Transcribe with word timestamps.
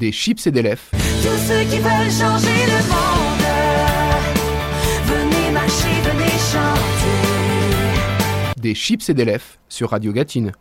Des 0.00 0.12
chips 0.12 0.46
et 0.46 0.50
des 0.50 0.62
lèvres. 0.62 0.82
Tous 0.92 1.38
ceux 1.48 1.64
qui 1.70 1.78
veulent 1.78 2.10
changer 2.10 2.66
le 2.66 2.80
monde, 2.90 3.46
venez 5.06 5.50
marcher, 5.52 5.88
venez 6.04 6.38
chanter. 6.52 7.40
Des 8.60 8.74
chips 8.74 9.08
et 9.08 9.14
des 9.14 9.24
lèvres 9.24 9.44
sur 9.68 9.90
Radio 9.90 10.12
Gatine. 10.12 10.52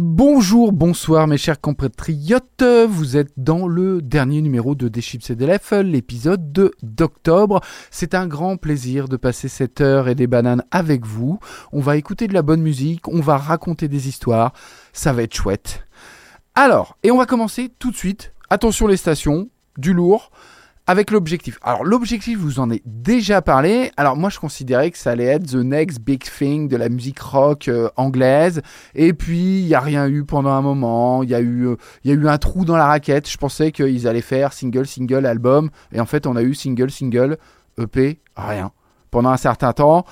Bonjour, 0.00 0.70
bonsoir 0.70 1.26
mes 1.26 1.38
chers 1.38 1.60
compatriotes, 1.60 2.62
vous 2.88 3.16
êtes 3.16 3.32
dans 3.36 3.66
le 3.66 4.00
dernier 4.00 4.42
numéro 4.42 4.76
de 4.76 4.86
Des 4.86 5.00
Chips 5.00 5.28
et 5.30 5.34
des 5.34 5.58
l'épisode 5.82 6.52
de 6.52 6.70
d'octobre. 6.84 7.60
C'est 7.90 8.14
un 8.14 8.28
grand 8.28 8.58
plaisir 8.58 9.08
de 9.08 9.16
passer 9.16 9.48
cette 9.48 9.80
heure 9.80 10.06
et 10.08 10.14
des 10.14 10.28
bananes 10.28 10.62
avec 10.70 11.04
vous. 11.04 11.40
On 11.72 11.80
va 11.80 11.96
écouter 11.96 12.28
de 12.28 12.32
la 12.32 12.42
bonne 12.42 12.62
musique, 12.62 13.08
on 13.08 13.20
va 13.20 13.38
raconter 13.38 13.88
des 13.88 14.06
histoires, 14.06 14.52
ça 14.92 15.12
va 15.12 15.24
être 15.24 15.34
chouette. 15.34 15.84
Alors, 16.54 16.96
et 17.02 17.10
on 17.10 17.18
va 17.18 17.26
commencer 17.26 17.68
tout 17.80 17.90
de 17.90 17.96
suite, 17.96 18.32
attention 18.50 18.86
les 18.86 18.96
stations, 18.96 19.48
du 19.78 19.94
lourd, 19.94 20.30
avec 20.88 21.10
l'objectif. 21.10 21.58
Alors 21.62 21.84
l'objectif, 21.84 22.38
je 22.38 22.42
vous 22.42 22.60
en 22.60 22.70
ai 22.70 22.80
déjà 22.86 23.42
parlé. 23.42 23.92
Alors 23.98 24.16
moi, 24.16 24.30
je 24.30 24.38
considérais 24.38 24.90
que 24.90 24.96
ça 24.96 25.10
allait 25.10 25.26
être 25.26 25.46
the 25.46 25.56
next 25.56 26.00
big 26.00 26.24
thing 26.24 26.66
de 26.66 26.78
la 26.78 26.88
musique 26.88 27.20
rock 27.20 27.68
euh, 27.68 27.90
anglaise. 27.96 28.62
Et 28.94 29.12
puis 29.12 29.60
il 29.60 29.66
y 29.66 29.74
a 29.74 29.80
rien 29.80 30.08
eu 30.08 30.24
pendant 30.24 30.50
un 30.50 30.62
moment. 30.62 31.22
Il 31.22 31.28
y 31.28 31.34
a 31.34 31.40
eu, 31.40 31.66
euh, 31.66 31.76
il 32.04 32.10
y 32.10 32.14
a 32.14 32.16
eu 32.16 32.26
un 32.26 32.38
trou 32.38 32.64
dans 32.64 32.78
la 32.78 32.86
raquette. 32.86 33.28
Je 33.28 33.36
pensais 33.36 33.70
qu'ils 33.70 34.08
allaient 34.08 34.22
faire 34.22 34.54
single, 34.54 34.86
single, 34.86 35.26
album. 35.26 35.68
Et 35.92 36.00
en 36.00 36.06
fait, 36.06 36.26
on 36.26 36.36
a 36.36 36.42
eu 36.42 36.54
single, 36.54 36.90
single, 36.90 37.36
EP, 37.78 38.18
rien. 38.34 38.72
Pendant 39.10 39.28
un 39.28 39.36
certain 39.36 39.74
temps. 39.74 40.06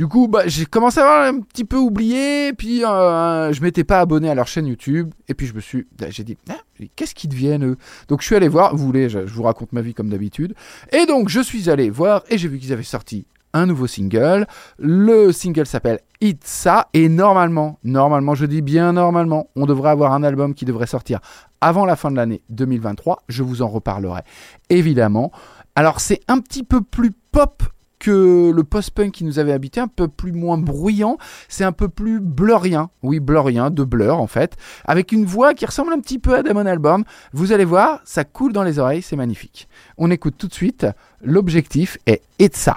Du 0.00 0.08
coup, 0.08 0.28
bah, 0.28 0.44
j'ai 0.46 0.64
commencé 0.64 0.98
à 0.98 1.02
avoir 1.02 1.26
un 1.26 1.40
petit 1.40 1.66
peu 1.66 1.76
oublié, 1.76 2.54
puis 2.54 2.82
euh, 2.86 3.52
je 3.52 3.60
m'étais 3.60 3.84
pas 3.84 4.00
abonné 4.00 4.30
à 4.30 4.34
leur 4.34 4.46
chaîne 4.46 4.66
YouTube, 4.66 5.12
et 5.28 5.34
puis 5.34 5.46
je 5.46 5.52
me 5.52 5.60
suis, 5.60 5.86
bah, 5.98 6.06
j'ai 6.08 6.24
dit, 6.24 6.38
Ah, 6.48 6.54
qu'est-ce 6.96 7.14
qu'ils 7.14 7.28
deviennent 7.28 7.66
eux? 7.66 7.76
Donc 8.08 8.22
je 8.22 8.26
suis 8.26 8.34
allé 8.34 8.48
voir, 8.48 8.74
vous 8.74 8.86
voulez, 8.86 9.10
je, 9.10 9.18
vous 9.18 9.42
raconte 9.42 9.74
ma 9.74 9.82
vie 9.82 9.92
comme 9.92 10.08
d'habitude, 10.08 10.54
et 10.90 11.04
donc 11.04 11.28
je 11.28 11.40
suis 11.40 11.68
allé 11.68 11.90
voir, 11.90 12.22
et 12.30 12.38
j'ai 12.38 12.48
vu 12.48 12.58
qu'ils 12.58 12.72
avaient 12.72 12.82
sorti 12.82 13.26
un 13.52 13.66
nouveau 13.66 13.86
single. 13.86 14.46
Le 14.78 15.32
single 15.32 15.66
s'appelle 15.66 16.00
It's 16.22 16.48
Ça, 16.48 16.88
et 16.94 17.10
normalement, 17.10 17.78
normalement, 17.84 18.34
je 18.34 18.46
dis 18.46 18.62
bien 18.62 18.94
normalement, 18.94 19.50
on 19.54 19.66
devrait 19.66 19.90
avoir 19.90 20.14
un 20.14 20.22
album 20.22 20.54
qui 20.54 20.64
devrait 20.64 20.86
sortir 20.86 21.20
avant 21.60 21.84
la 21.84 21.94
fin 21.94 22.10
de 22.10 22.16
l'année 22.16 22.40
2023. 22.48 23.24
Je 23.28 23.42
vous 23.42 23.60
en 23.60 23.68
reparlerai 23.68 24.22
évidemment. 24.70 25.30
Alors 25.76 26.00
c'est 26.00 26.20
un 26.26 26.38
petit 26.38 26.62
peu 26.62 26.80
plus 26.80 27.12
pop 27.32 27.62
que 28.00 28.50
le 28.50 28.64
post-punk 28.64 29.12
qui 29.12 29.24
nous 29.24 29.38
avait 29.38 29.52
habité, 29.52 29.78
un 29.78 29.86
peu 29.86 30.08
plus 30.08 30.32
moins 30.32 30.58
bruyant, 30.58 31.18
c'est 31.48 31.62
un 31.62 31.72
peu 31.72 31.88
plus 31.88 32.18
blurrien, 32.18 32.90
oui 33.04 33.20
blurrien, 33.20 33.70
de 33.70 33.84
blur 33.84 34.18
en 34.18 34.26
fait, 34.26 34.56
avec 34.84 35.12
une 35.12 35.24
voix 35.24 35.54
qui 35.54 35.66
ressemble 35.66 35.92
un 35.92 36.00
petit 36.00 36.18
peu 36.18 36.34
à 36.34 36.42
Damon 36.42 36.66
Albarn. 36.66 37.04
Vous 37.32 37.52
allez 37.52 37.64
voir, 37.64 38.00
ça 38.04 38.24
coule 38.24 38.52
dans 38.52 38.64
les 38.64 38.80
oreilles, 38.80 39.02
c'est 39.02 39.16
magnifique. 39.16 39.68
On 39.98 40.10
écoute 40.10 40.34
tout 40.36 40.48
de 40.48 40.54
suite, 40.54 40.86
l'objectif 41.22 41.96
est 42.06 42.64
town. 42.64 42.74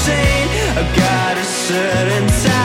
Patron 0.00 0.06
saint. 0.06 0.50
I've 0.78 0.96
got 0.96 1.36
a 1.36 1.44
certain 1.44 2.26
type 2.26 2.59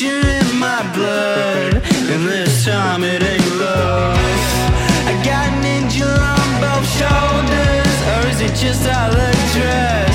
there's 0.00 0.12
a 0.12 0.14
mixture 0.14 0.28
in 0.28 0.58
my 0.58 0.82
blood 0.94 1.74
And 2.10 2.28
this 2.28 2.64
time 2.64 3.04
it 3.04 3.22
ain't 3.22 3.56
love 3.56 4.16
I 5.06 5.22
got 5.24 5.48
an 5.52 5.64
angel 5.64 6.08
on 6.08 6.60
both 6.60 6.86
shoulders 6.98 7.96
Or 8.08 8.28
is 8.30 8.40
it 8.40 8.54
just 8.54 8.86
I? 8.88 10.09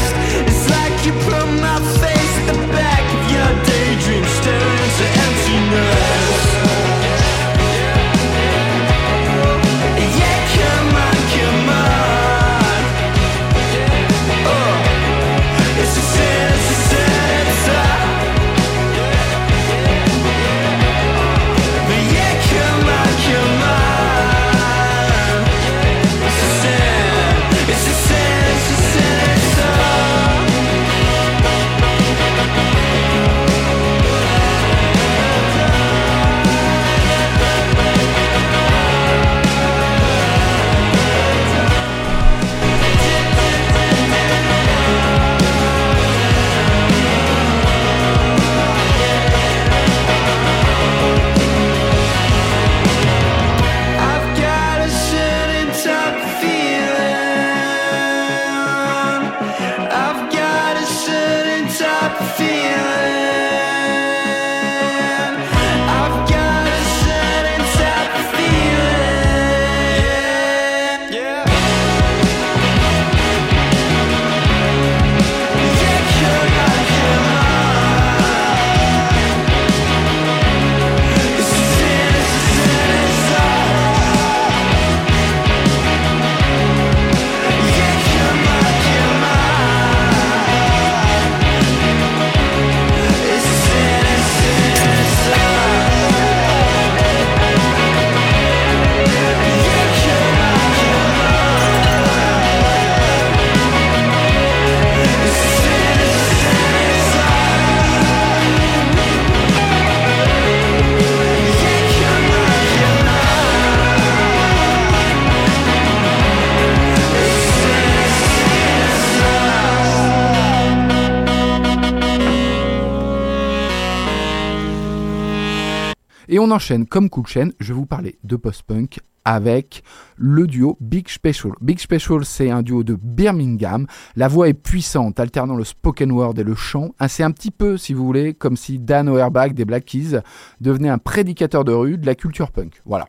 On 126.46 126.52
enchaîne 126.52 126.86
comme 126.86 127.10
cool 127.10 127.26
chain, 127.26 127.50
je 127.60 127.74
vous 127.74 127.88
parler 127.88 128.20
de 128.24 128.36
post-punk 128.36 129.00
avec 129.28 129.82
le 130.16 130.46
duo 130.46 130.78
Big 130.80 131.10
Special. 131.10 131.54
Big 131.60 131.80
Special, 131.80 132.24
c'est 132.24 132.52
un 132.52 132.62
duo 132.62 132.84
de 132.84 132.96
Birmingham. 133.02 133.88
La 134.16 134.28
voix 134.28 134.48
est 134.48 134.54
puissante, 134.54 135.20
alternant 135.20 135.56
le 135.56 135.64
spoken 135.64 136.12
word 136.12 136.36
et 136.38 136.44
le 136.44 136.54
chant. 136.54 136.92
Ah, 137.00 137.08
C'est 137.08 137.24
un 137.24 137.32
petit 137.32 137.50
peu, 137.50 137.78
si 137.78 137.96
vous 137.96 138.06
voulez, 138.06 138.36
comme 138.36 138.58
si 138.58 138.78
Dan 138.78 139.10
Auerbach 139.10 139.54
des 139.56 139.66
Black 139.66 139.86
Keys 139.86 140.20
devenait 140.62 140.90
un 140.90 141.00
prédicateur 141.00 141.64
de 141.64 141.72
rue 141.72 141.98
de 141.98 142.06
la 142.06 142.14
culture 142.14 142.52
punk. 142.52 142.80
Voilà. 142.86 143.08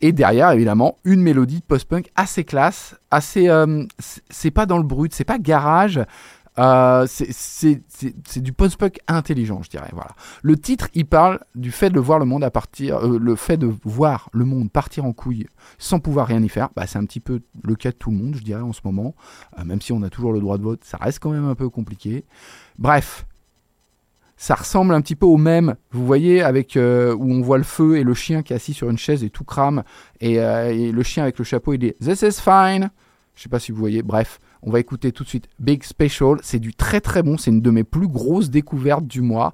Et 0.00 0.10
derrière, 0.10 0.50
évidemment, 0.50 0.96
une 1.04 1.22
mélodie 1.22 1.60
de 1.60 1.64
post-punk 1.64 2.10
assez 2.16 2.42
classe, 2.42 2.96
assez. 3.12 3.48
euh, 3.48 3.84
c'est 4.28 4.50
pas 4.50 4.66
dans 4.66 4.78
le 4.78 4.82
brut, 4.84 5.14
c'est 5.14 5.24
pas 5.24 5.38
garage. 5.38 6.00
Euh, 6.58 7.06
c'est- 7.08 7.82
du 8.40 8.52
post-punk 8.52 8.98
intelligent, 9.08 9.62
je 9.62 9.70
dirais. 9.70 9.90
Voilà. 9.92 10.10
Le 10.42 10.56
titre, 10.56 10.88
il 10.94 11.06
parle 11.06 11.40
du 11.54 11.70
fait 11.70 11.90
de 11.90 12.00
voir 12.00 12.18
le 12.18 12.24
monde 12.24 12.48
partir, 12.50 12.98
euh, 12.98 13.18
le 13.18 13.36
fait 13.36 13.56
de 13.56 13.72
voir 13.84 14.30
le 14.32 14.44
monde 14.44 14.70
partir 14.70 15.04
en 15.04 15.12
couille 15.12 15.46
sans 15.78 15.98
pouvoir 16.00 16.26
rien 16.28 16.42
y 16.42 16.48
faire. 16.48 16.68
Bah, 16.76 16.86
c'est 16.86 16.98
un 16.98 17.04
petit 17.04 17.20
peu 17.20 17.40
le 17.62 17.74
cas 17.74 17.90
de 17.90 17.96
tout 17.96 18.10
le 18.10 18.16
monde, 18.16 18.36
je 18.36 18.42
dirais, 18.42 18.62
en 18.62 18.72
ce 18.72 18.80
moment. 18.84 19.14
Euh, 19.58 19.64
même 19.64 19.80
si 19.80 19.92
on 19.92 20.02
a 20.02 20.10
toujours 20.10 20.32
le 20.32 20.40
droit 20.40 20.58
de 20.58 20.62
vote, 20.62 20.84
ça 20.84 20.96
reste 20.98 21.18
quand 21.20 21.30
même 21.30 21.46
un 21.46 21.54
peu 21.54 21.68
compliqué. 21.68 22.24
Bref, 22.78 23.26
ça 24.38 24.54
ressemble 24.54 24.92
un 24.94 25.00
petit 25.00 25.16
peu 25.16 25.26
au 25.26 25.38
même, 25.38 25.76
vous 25.92 26.04
voyez, 26.06 26.42
avec 26.42 26.76
où 26.76 26.78
on 27.32 27.40
voit 27.40 27.58
le 27.58 27.64
feu 27.64 27.96
et 27.96 28.02
le 28.04 28.12
chien 28.14 28.42
qui 28.42 28.52
est 28.52 28.56
assis 28.56 28.74
sur 28.74 28.90
une 28.90 28.98
chaise 28.98 29.24
et 29.24 29.30
tout 29.30 29.44
crame, 29.44 29.82
et, 30.20 30.34
et 30.34 30.92
le 30.92 31.02
chien 31.02 31.22
avec 31.22 31.38
le 31.38 31.44
chapeau, 31.44 31.72
il 31.72 31.78
dit 31.78 31.92
This 32.00 32.22
is 32.22 32.40
fine. 32.40 32.90
Je 33.34 33.42
sais 33.42 33.48
pas 33.48 33.58
si 33.58 33.72
vous 33.72 33.78
voyez. 33.78 34.02
Bref, 34.02 34.40
on 34.66 34.70
va 34.72 34.80
écouter 34.80 35.12
tout 35.12 35.22
de 35.22 35.28
suite 35.28 35.48
Big 35.60 35.84
Special. 35.84 36.38
C'est 36.42 36.58
du 36.58 36.74
très 36.74 37.00
très 37.00 37.22
bon. 37.22 37.38
C'est 37.38 37.50
une 37.52 37.62
de 37.62 37.70
mes 37.70 37.84
plus 37.84 38.08
grosses 38.08 38.50
découvertes 38.50 39.06
du 39.06 39.22
mois. 39.22 39.52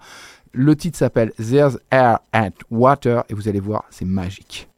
Le 0.53 0.75
titre 0.75 0.99
s'appelle 0.99 1.33
There's 1.37 1.79
Air 1.91 2.21
and 2.35 2.51
Water 2.71 3.23
et 3.29 3.35
vous 3.35 3.47
allez 3.47 3.61
voir, 3.61 3.85
c'est 3.91 4.07
magique. 4.07 4.72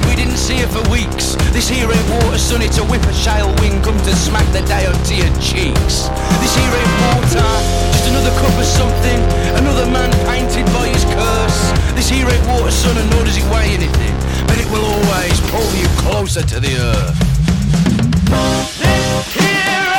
Of 0.00 0.06
bed, 0.06 0.08
we 0.08 0.16
didn't 0.16 0.38
see 0.38 0.56
it 0.58 0.68
for 0.68 0.82
weeks. 0.90 1.36
This 1.52 1.68
here 1.68 1.90
ain't 1.90 2.10
water, 2.10 2.38
son, 2.38 2.62
it's 2.62 2.78
a 2.78 2.84
whip 2.84 3.02
a 3.02 3.12
shale 3.12 3.52
wind 3.60 3.82
come 3.84 3.96
to 3.98 4.14
smack 4.16 4.46
the 4.52 4.62
day 4.62 4.86
onto 4.86 5.14
your 5.14 5.30
cheeks. 5.40 6.08
This 6.40 6.54
here 6.56 6.74
ain't 6.74 6.94
water, 7.00 7.48
just 7.92 8.08
another 8.08 8.30
cup 8.40 8.54
of 8.58 8.64
something, 8.64 9.20
another 9.56 9.86
man 9.86 10.10
painted 10.26 10.66
by 10.72 10.88
his 10.88 11.04
curse. 11.04 11.72
This 11.94 12.08
here 12.08 12.28
ain't 12.28 12.46
water, 12.46 12.70
son, 12.70 12.96
and 12.96 13.10
nor 13.10 13.24
does 13.24 13.36
it 13.36 13.44
weigh 13.50 13.74
anything, 13.74 14.14
but 14.46 14.58
it 14.58 14.68
will 14.70 14.84
always 14.84 15.40
pull 15.50 15.70
you 15.76 15.88
closer 15.98 16.42
to 16.42 16.60
the 16.60 16.76
earth. 16.76 17.18
This 18.80 19.34
here 19.34 19.89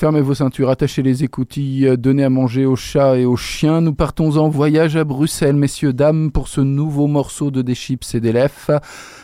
Fermez 0.00 0.22
vos 0.22 0.32
ceintures, 0.32 0.70
attachez 0.70 1.02
les 1.02 1.24
écoutilles, 1.24 1.86
euh, 1.86 1.96
donnez 1.98 2.24
à 2.24 2.30
manger 2.30 2.64
aux 2.64 2.74
chats 2.74 3.18
et 3.18 3.26
aux 3.26 3.36
chiens. 3.36 3.82
Nous 3.82 3.92
partons 3.92 4.38
en 4.38 4.48
voyage 4.48 4.96
à 4.96 5.04
Bruxelles, 5.04 5.56
messieurs, 5.56 5.92
dames, 5.92 6.30
pour 6.32 6.48
ce 6.48 6.62
nouveau 6.62 7.06
morceau 7.06 7.50
de 7.50 7.60
Des 7.60 7.74
Chips 7.74 8.14
et 8.14 8.20
des. 8.20 8.46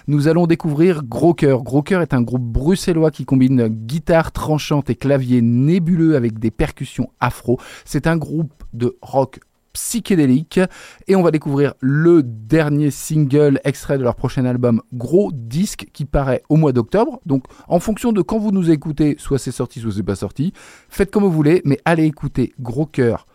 Nous 0.07 0.29
allons 0.29 0.47
découvrir 0.47 1.03
Gros 1.03 1.33
Cœur. 1.33 1.63
Gros 1.63 1.81
Cœur 1.81 2.03
est 2.03 2.13
un 2.13 2.21
groupe 2.21 2.43
bruxellois 2.43 3.11
qui 3.11 3.25
combine 3.25 3.69
guitare 3.69 4.33
tranchante 4.33 4.91
et 4.91 4.97
clavier 4.97 5.41
nébuleux 5.41 6.15
avec 6.15 6.39
des 6.39 6.51
percussions 6.51 7.09
afro. 7.21 7.59
C'est 7.87 8.07
un 8.07 8.19
groupe 8.19 8.53
de 8.75 8.99
rock 9.01 9.41
psychédélique 9.77 10.59
et 11.07 11.17
on 11.17 11.23
va 11.23 11.31
découvrir 11.31 11.75
le 11.81 12.23
dernier 12.23 12.91
single 12.91 13.61
extrait 13.63 13.99
de 13.99 14.03
leur 14.03 14.15
prochain 14.15 14.47
album 14.47 14.81
Gros 14.95 15.31
Disque 15.35 15.89
qui 15.93 16.07
paraît 16.07 16.43
au 16.49 16.57
mois 16.57 16.73
d'octobre. 16.73 17.21
Donc 17.27 17.45
en 17.69 17.79
fonction 17.79 18.11
de 18.11 18.23
quand 18.23 18.39
vous 18.39 18.53
nous 18.53 18.71
écoutez, 18.71 19.17
soit 19.19 19.39
c'est 19.39 19.53
sorti, 19.53 19.81
soit 19.81 19.93
c'est 19.93 20.03
pas 20.03 20.17
sorti, 20.17 20.55
faites 20.89 21.11
comme 21.11 21.25
vous 21.25 21.31
voulez, 21.31 21.61
mais 21.67 21.79
allez 21.85 22.05
écouter 22.05 22.55
Gros 22.59 22.87
Cœur 22.87 23.27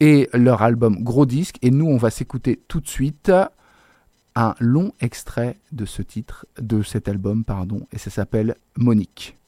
et 0.00 0.28
leur 0.32 0.62
album 0.62 1.04
Gros 1.04 1.24
Disque. 1.24 1.58
Et 1.62 1.70
nous, 1.70 1.86
on 1.86 1.98
va 1.98 2.10
s'écouter 2.10 2.60
tout 2.66 2.80
de 2.80 2.88
suite 2.88 3.30
un 4.34 4.54
long 4.58 4.90
extrait 5.00 5.60
de 5.70 5.84
ce 5.84 6.02
titre, 6.02 6.46
de 6.60 6.82
cet 6.82 7.06
album, 7.06 7.44
pardon, 7.44 7.86
et 7.92 7.98
ça 7.98 8.10
s'appelle 8.10 8.56
Monique. 8.76 9.38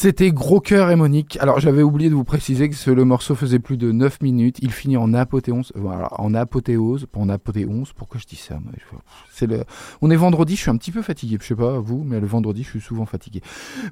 C'était 0.00 0.30
Gros 0.30 0.60
Cœur 0.60 0.92
et 0.92 0.94
Monique. 0.96 1.38
Alors 1.40 1.58
j'avais 1.58 1.82
oublié 1.82 2.08
de 2.08 2.14
vous 2.14 2.22
préciser 2.22 2.68
que 2.68 2.76
ce- 2.76 2.92
le 2.92 3.04
morceau 3.04 3.34
faisait 3.34 3.58
plus 3.58 3.76
de 3.76 3.90
9 3.90 4.20
minutes. 4.22 4.58
Il 4.62 4.70
finit 4.70 4.96
en 4.96 5.12
apothéose. 5.12 5.72
Voilà, 5.74 6.08
en 6.20 6.34
apothéose, 6.34 7.08
en 7.16 7.28
apothéose. 7.28 7.92
Pourquoi 7.96 8.20
je 8.20 8.26
dis 8.26 8.36
ça 8.36 8.60
C'est 9.32 9.48
le. 9.48 9.64
On 10.00 10.08
est 10.12 10.16
vendredi, 10.16 10.54
je 10.54 10.60
suis 10.60 10.70
un 10.70 10.76
petit 10.76 10.92
peu 10.92 11.02
fatigué. 11.02 11.36
Je 11.40 11.46
sais 11.48 11.56
pas 11.56 11.80
vous, 11.80 12.04
mais 12.06 12.20
le 12.20 12.28
vendredi, 12.28 12.62
je 12.62 12.68
suis 12.68 12.80
souvent 12.80 13.06
fatigué. 13.06 13.40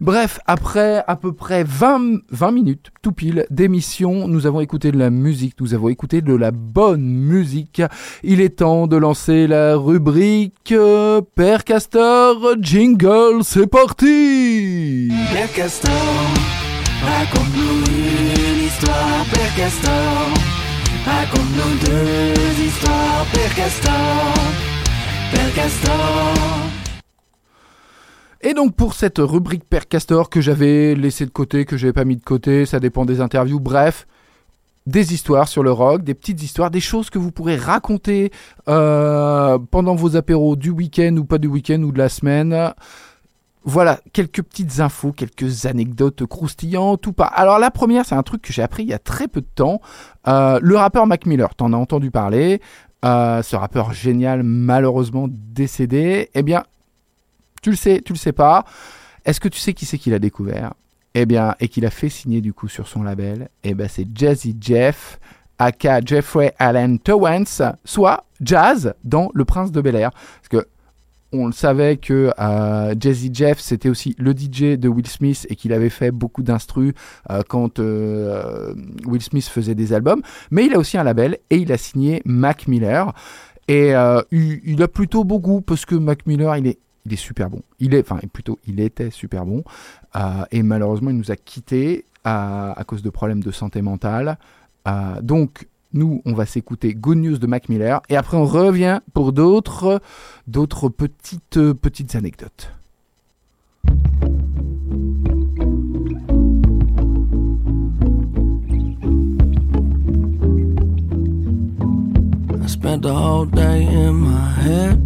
Bref, 0.00 0.38
après 0.46 1.02
à 1.08 1.16
peu 1.16 1.32
près 1.32 1.64
20, 1.64 2.20
20 2.30 2.52
minutes, 2.52 2.90
tout 3.02 3.10
pile, 3.10 3.44
d'émission, 3.50 4.28
nous 4.28 4.46
avons 4.46 4.60
écouté 4.60 4.92
de 4.92 4.98
la 5.00 5.10
musique, 5.10 5.56
nous 5.60 5.74
avons 5.74 5.88
écouté 5.88 6.20
de 6.22 6.34
la 6.36 6.52
bonne 6.52 7.02
musique. 7.02 7.82
Il 8.22 8.40
est 8.40 8.58
temps 8.60 8.86
de 8.86 8.96
lancer 8.96 9.48
la 9.48 9.74
rubrique 9.76 10.70
euh, 10.70 11.20
Père 11.34 11.64
Castor 11.64 12.54
Jingle, 12.60 13.42
c'est 13.42 13.66
parti 13.66 15.08
Et 28.42 28.54
donc 28.54 28.76
pour 28.76 28.94
cette 28.94 29.18
rubrique 29.18 29.64
Père 29.68 29.88
Castor 29.88 30.30
que 30.30 30.40
j'avais 30.40 30.94
laissé 30.94 31.24
de 31.26 31.30
côté, 31.30 31.64
que 31.64 31.76
j'avais 31.76 31.92
pas 31.92 32.04
mis 32.04 32.16
de 32.16 32.22
côté, 32.22 32.66
ça 32.66 32.78
dépend 32.78 33.04
des 33.04 33.20
interviews, 33.20 33.58
bref, 33.58 34.06
des 34.86 35.12
histoires 35.12 35.48
sur 35.48 35.62
le 35.62 35.72
rock, 35.72 36.04
des 36.04 36.14
petites 36.14 36.42
histoires, 36.42 36.70
des 36.70 36.80
choses 36.80 37.10
que 37.10 37.18
vous 37.18 37.32
pourrez 37.32 37.56
raconter 37.56 38.30
euh, 38.68 39.58
pendant 39.70 39.96
vos 39.96 40.16
apéros 40.16 40.54
du 40.54 40.70
week-end 40.70 41.16
ou 41.16 41.24
pas 41.24 41.38
du 41.38 41.48
week-end 41.48 41.82
ou 41.82 41.90
de 41.90 41.98
la 41.98 42.08
semaine. 42.08 42.72
Voilà, 43.68 43.98
quelques 44.12 44.42
petites 44.42 44.78
infos, 44.78 45.10
quelques 45.10 45.66
anecdotes 45.66 46.24
croustillantes 46.24 47.04
ou 47.08 47.12
pas. 47.12 47.26
Alors 47.26 47.58
la 47.58 47.72
première, 47.72 48.06
c'est 48.06 48.14
un 48.14 48.22
truc 48.22 48.40
que 48.40 48.52
j'ai 48.52 48.62
appris 48.62 48.84
il 48.84 48.88
y 48.90 48.94
a 48.94 49.00
très 49.00 49.26
peu 49.26 49.40
de 49.40 49.48
temps. 49.52 49.80
Euh, 50.28 50.60
le 50.62 50.76
rappeur 50.76 51.04
Mac 51.08 51.26
Miller, 51.26 51.52
t'en 51.56 51.72
as 51.72 51.76
entendu 51.76 52.12
parler. 52.12 52.60
Euh, 53.04 53.42
ce 53.42 53.56
rappeur 53.56 53.92
génial, 53.92 54.44
malheureusement 54.44 55.26
décédé. 55.28 56.30
Eh 56.34 56.44
bien, 56.44 56.62
tu 57.60 57.70
le 57.70 57.76
sais, 57.76 58.02
tu 58.04 58.12
le 58.12 58.18
sais 58.18 58.32
pas. 58.32 58.64
Est-ce 59.24 59.40
que 59.40 59.48
tu 59.48 59.58
sais 59.58 59.74
qui 59.74 59.84
c'est 59.84 59.98
qu'il 59.98 60.14
a 60.14 60.20
découvert? 60.20 60.74
Eh 61.14 61.26
bien, 61.26 61.56
et 61.58 61.66
qu'il 61.66 61.84
a 61.86 61.90
fait 61.90 62.08
signer 62.08 62.40
du 62.40 62.52
coup 62.52 62.68
sur 62.68 62.86
son 62.86 63.02
label? 63.02 63.48
Eh 63.64 63.74
bien, 63.74 63.88
c'est 63.88 64.06
Jazzy 64.14 64.56
Jeff, 64.60 65.18
aka 65.58 66.00
Jeffrey 66.04 66.54
Allen 66.60 67.00
Towens, 67.00 67.74
soit 67.84 68.26
Jazz 68.40 68.94
dans 69.02 69.28
Le 69.34 69.44
Prince 69.44 69.72
de 69.72 69.80
Bel 69.80 69.96
Air. 69.96 70.12
On 71.32 71.46
le 71.46 71.52
savait 71.52 71.96
que 71.96 72.32
euh, 72.38 72.94
Jazzy 72.98 73.30
Jeff 73.32 73.58
c'était 73.58 73.88
aussi 73.88 74.14
le 74.18 74.32
DJ 74.32 74.78
de 74.78 74.88
Will 74.88 75.06
Smith 75.06 75.46
et 75.50 75.56
qu'il 75.56 75.72
avait 75.72 75.90
fait 75.90 76.10
beaucoup 76.10 76.42
d'instrus 76.42 76.94
euh, 77.30 77.42
quand 77.48 77.78
euh, 77.78 78.74
Will 79.06 79.22
Smith 79.22 79.46
faisait 79.46 79.74
des 79.74 79.92
albums. 79.92 80.22
Mais 80.50 80.66
il 80.66 80.74
a 80.74 80.78
aussi 80.78 80.96
un 80.98 81.04
label 81.04 81.38
et 81.50 81.56
il 81.56 81.72
a 81.72 81.78
signé 81.78 82.22
Mac 82.24 82.68
Miller. 82.68 83.12
Et 83.68 83.96
euh, 83.96 84.22
il, 84.30 84.80
a 84.82 84.88
plutôt 84.88 85.24
beau 85.24 85.40
goût 85.40 85.60
parce 85.60 85.84
que 85.84 85.96
Mac 85.96 86.26
Miller, 86.26 86.56
il 86.56 86.68
est, 86.68 87.16
super 87.16 87.50
bon. 87.50 87.62
Il 87.80 87.94
est, 87.94 88.00
enfin, 88.08 88.20
plutôt, 88.32 88.60
il 88.66 88.78
était 88.78 89.10
super 89.10 89.44
bon. 89.44 89.64
Et 90.52 90.62
malheureusement, 90.62 91.10
il 91.10 91.16
nous 91.16 91.32
a 91.32 91.36
quittés 91.36 92.04
à, 92.22 92.78
à 92.78 92.84
cause 92.84 93.02
de 93.02 93.10
problèmes 93.10 93.42
de 93.42 93.50
santé 93.50 93.82
mentale. 93.82 94.38
Donc, 95.20 95.66
nous, 95.96 96.22
on 96.24 96.32
va 96.32 96.46
s'écouter 96.46 96.94
Good 96.94 97.18
News 97.18 97.38
de 97.38 97.46
Mac 97.46 97.68
Miller. 97.68 98.00
Et 98.08 98.16
après, 98.16 98.36
on 98.36 98.44
revient 98.44 99.00
pour 99.14 99.32
d'autres, 99.32 100.00
d'autres 100.46 100.88
petites, 100.88 101.56
euh, 101.56 101.74
petites 101.74 102.14
anecdotes. 102.14 102.70
I 112.62 112.68
spent 112.68 113.02
the 113.02 113.14
whole 113.14 113.46
day 113.46 113.86
in 113.86 114.12
my 114.12 114.50
head. 114.62 115.00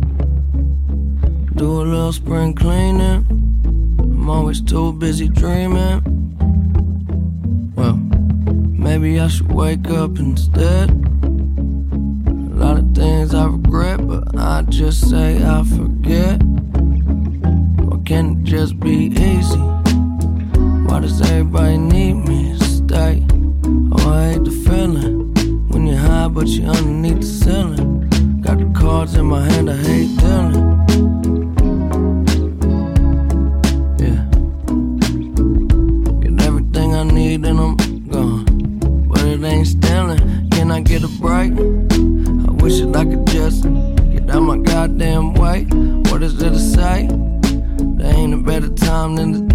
Do 1.57 1.83
a 1.83 1.85
little 1.85 2.12
spring 2.12 2.55
cleaning. 2.55 3.24
I'm 3.98 4.31
always 4.31 4.62
too 4.62 4.92
busy 4.94 5.29
dreaming. 5.29 6.19
Maybe 8.90 9.20
I 9.20 9.29
should 9.29 9.53
wake 9.53 9.88
up 9.88 10.18
instead. 10.18 10.90
A 10.90 12.57
lot 12.64 12.76
of 12.76 12.92
things 12.92 13.33
I 13.33 13.46
regret, 13.46 14.05
but 14.05 14.37
I 14.37 14.62
just 14.62 15.09
say 15.09 15.40
I 15.40 15.62
forget. 15.62 16.42
Why 17.87 17.98
can't 18.05 18.40
it 18.40 18.42
just 18.42 18.81
be 18.81 19.12
easy? 19.14 19.61
Why 20.88 20.98
does 20.98 21.20
everybody 21.20 21.79
need 21.79 22.14
me 22.14 22.59
to 22.59 22.64
stay? 22.64 23.24
Oh, 23.92 24.11
I 24.11 24.33
hate 24.33 24.42
the 24.42 24.50
feeling 24.66 25.35
when 25.68 25.87
you're 25.87 25.96
high, 25.96 26.26
but 26.26 26.48
you're 26.48 26.74
underneath 26.74 27.20
the 27.20 27.26
ceiling. 27.26 28.40
Got 28.40 28.59
the 28.59 28.72
cards 28.76 29.14
in 29.14 29.26
my 29.26 29.48
hand, 29.48 29.70
I 29.70 29.76
hate 29.76 30.16
dealing. 30.18 30.66
Yeah. 34.03 34.22
Get 36.22 36.42
everything 36.44 36.96
I 36.96 37.05
need 37.05 37.46
and 37.46 37.61
I'm 37.61 37.89
get 40.90 41.05
a 41.05 41.09
break? 41.20 41.53
I 41.53 42.50
wish 42.64 42.81
that 42.81 42.96
I 42.96 43.05
could 43.05 43.24
just 43.29 43.62
get 44.11 44.29
out 44.29 44.40
my 44.40 44.59
goddamn 44.59 45.35
way. 45.35 45.62
What 46.11 46.20
is 46.24 46.37
there 46.37 46.50
to 46.50 46.59
say? 46.59 47.07
There 47.96 48.12
ain't 48.12 48.35
a 48.35 48.38
better 48.38 48.70
time 48.70 49.14
than 49.14 49.33
today. 49.35 49.49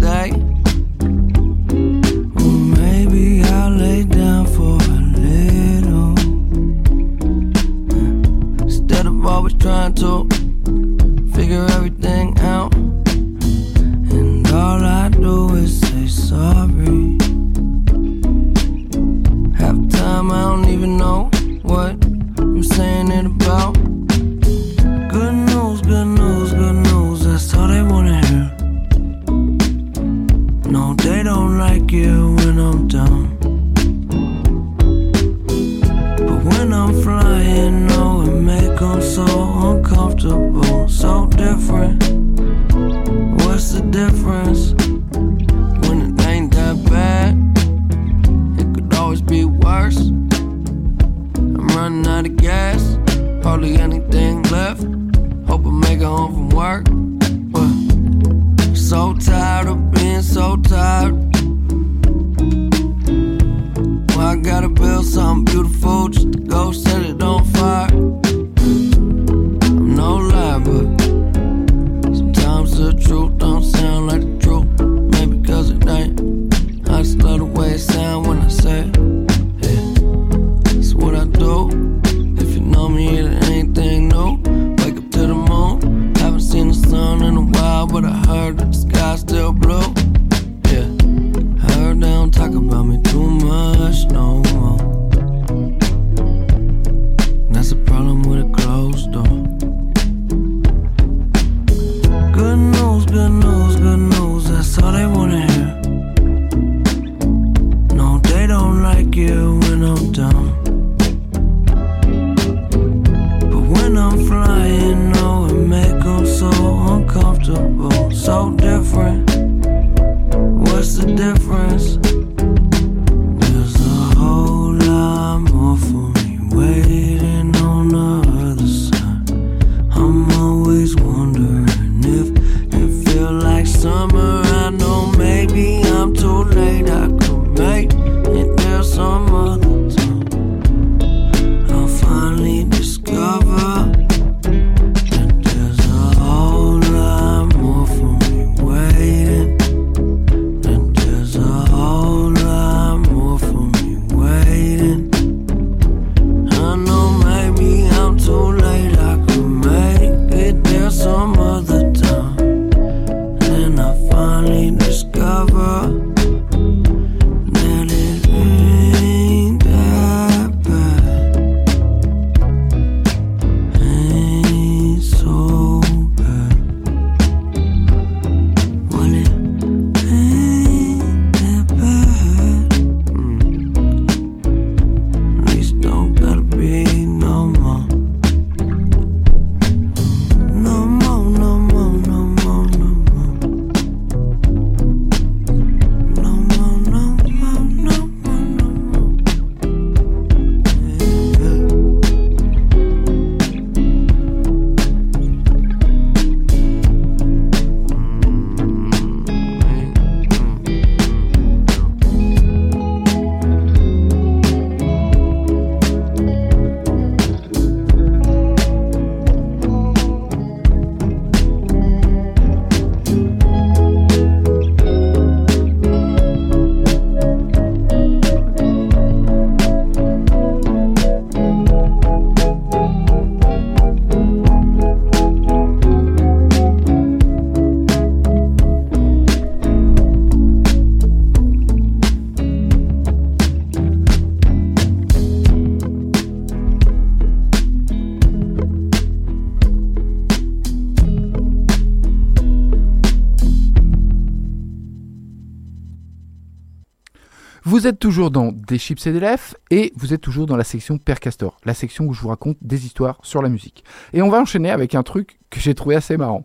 Vous 257.86 257.90
êtes 257.90 258.00
toujours 258.00 258.32
dans 258.32 258.50
Des 258.50 258.78
chips 258.78 259.06
et 259.06 259.12
des 259.12 259.20
lèvres 259.20 259.54
et 259.70 259.92
vous 259.94 260.12
êtes 260.12 260.20
toujours 260.20 260.46
dans 260.46 260.56
la 260.56 260.64
section 260.64 260.98
Père 260.98 261.20
Castor, 261.20 261.56
la 261.64 261.72
section 261.72 262.06
où 262.06 262.12
je 262.12 262.20
vous 262.20 262.30
raconte 262.30 262.56
des 262.60 262.84
histoires 262.84 263.20
sur 263.22 263.42
la 263.42 263.48
musique. 263.48 263.84
Et 264.12 264.22
on 264.22 264.28
va 264.28 264.40
enchaîner 264.40 264.72
avec 264.72 264.96
un 264.96 265.04
truc 265.04 265.38
que 265.50 265.60
j'ai 265.60 265.72
trouvé 265.76 265.94
assez 265.94 266.16
marrant. 266.16 266.44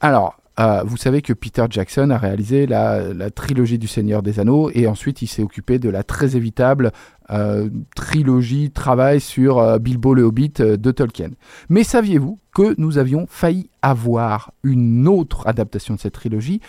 Alors, 0.00 0.36
euh, 0.60 0.82
vous 0.84 0.98
savez 0.98 1.22
que 1.22 1.32
Peter 1.32 1.64
Jackson 1.70 2.10
a 2.10 2.18
réalisé 2.18 2.66
la, 2.66 3.30
trilogie 3.30 3.78
du 3.78 3.88
Seigneur 3.88 4.22
des 4.22 4.38
Anneaux 4.38 4.70
et 4.74 4.86
ensuite 4.86 5.22
il 5.22 5.28
s'est 5.28 5.42
occupé 5.42 5.78
de 5.78 5.88
la 5.88 6.02
très 6.02 6.36
évitable 6.36 6.92
euh, 7.30 7.70
trilogie, 7.96 8.70
travail 8.70 9.22
sur 9.22 9.60
euh, 9.60 9.78
Bilbo 9.78 10.12
le 10.12 10.24
Hobbit 10.24 10.52
de 10.58 10.90
Tolkien. 10.90 11.30
Mais 11.70 11.84
saviez-vous 11.84 12.38
que 12.54 12.74
nous 12.76 12.98
avions 12.98 13.24
failli 13.30 13.70
avoir 13.80 14.52
une 14.62 15.08
autre 15.08 15.46
adaptation 15.46 15.94
de 15.94 16.00
cette 16.00 16.12
trilogie 16.12 16.60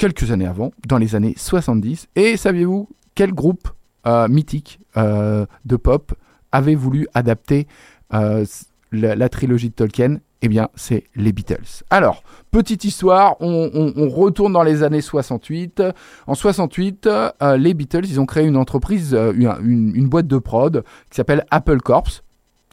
quelques 0.00 0.30
années 0.30 0.46
avant, 0.46 0.72
dans 0.88 0.96
les 0.96 1.14
années 1.14 1.34
70. 1.36 2.08
Et 2.16 2.38
saviez-vous 2.38 2.88
quel 3.14 3.32
groupe 3.34 3.68
euh, 4.06 4.28
mythique 4.28 4.80
euh, 4.96 5.44
de 5.66 5.76
pop 5.76 6.14
avait 6.52 6.74
voulu 6.74 7.06
adapter 7.12 7.66
euh, 8.14 8.46
la, 8.92 9.28
trilogie 9.28 9.68
de 9.68 9.74
Tolkien? 9.74 10.16
Eh 10.40 10.48
bien, 10.48 10.70
c'est 10.74 11.04
les 11.16 11.32
Beatles. 11.32 11.82
Alors, 11.90 12.22
petite 12.50 12.84
histoire, 12.84 13.36
on, 13.40 14.08
retourne 14.08 14.54
dans 14.54 14.62
les 14.62 14.82
années 14.82 15.02
68. 15.02 15.82
En 16.26 16.34
68, 16.34 17.06
euh, 17.06 17.56
les 17.58 17.74
Beatles, 17.74 18.06
ils 18.06 18.18
ont 18.20 18.24
créé 18.24 18.46
une 18.46 18.56
entreprise, 18.56 19.12
une, 19.12 19.52
une- 19.62 19.94
une 19.94 20.08
boîte 20.08 20.26
de 20.28 20.38
prod 20.38 20.82
qui 21.10 21.16
s'appelle 21.16 21.44
Apple 21.50 21.82
Corps. 21.82 22.08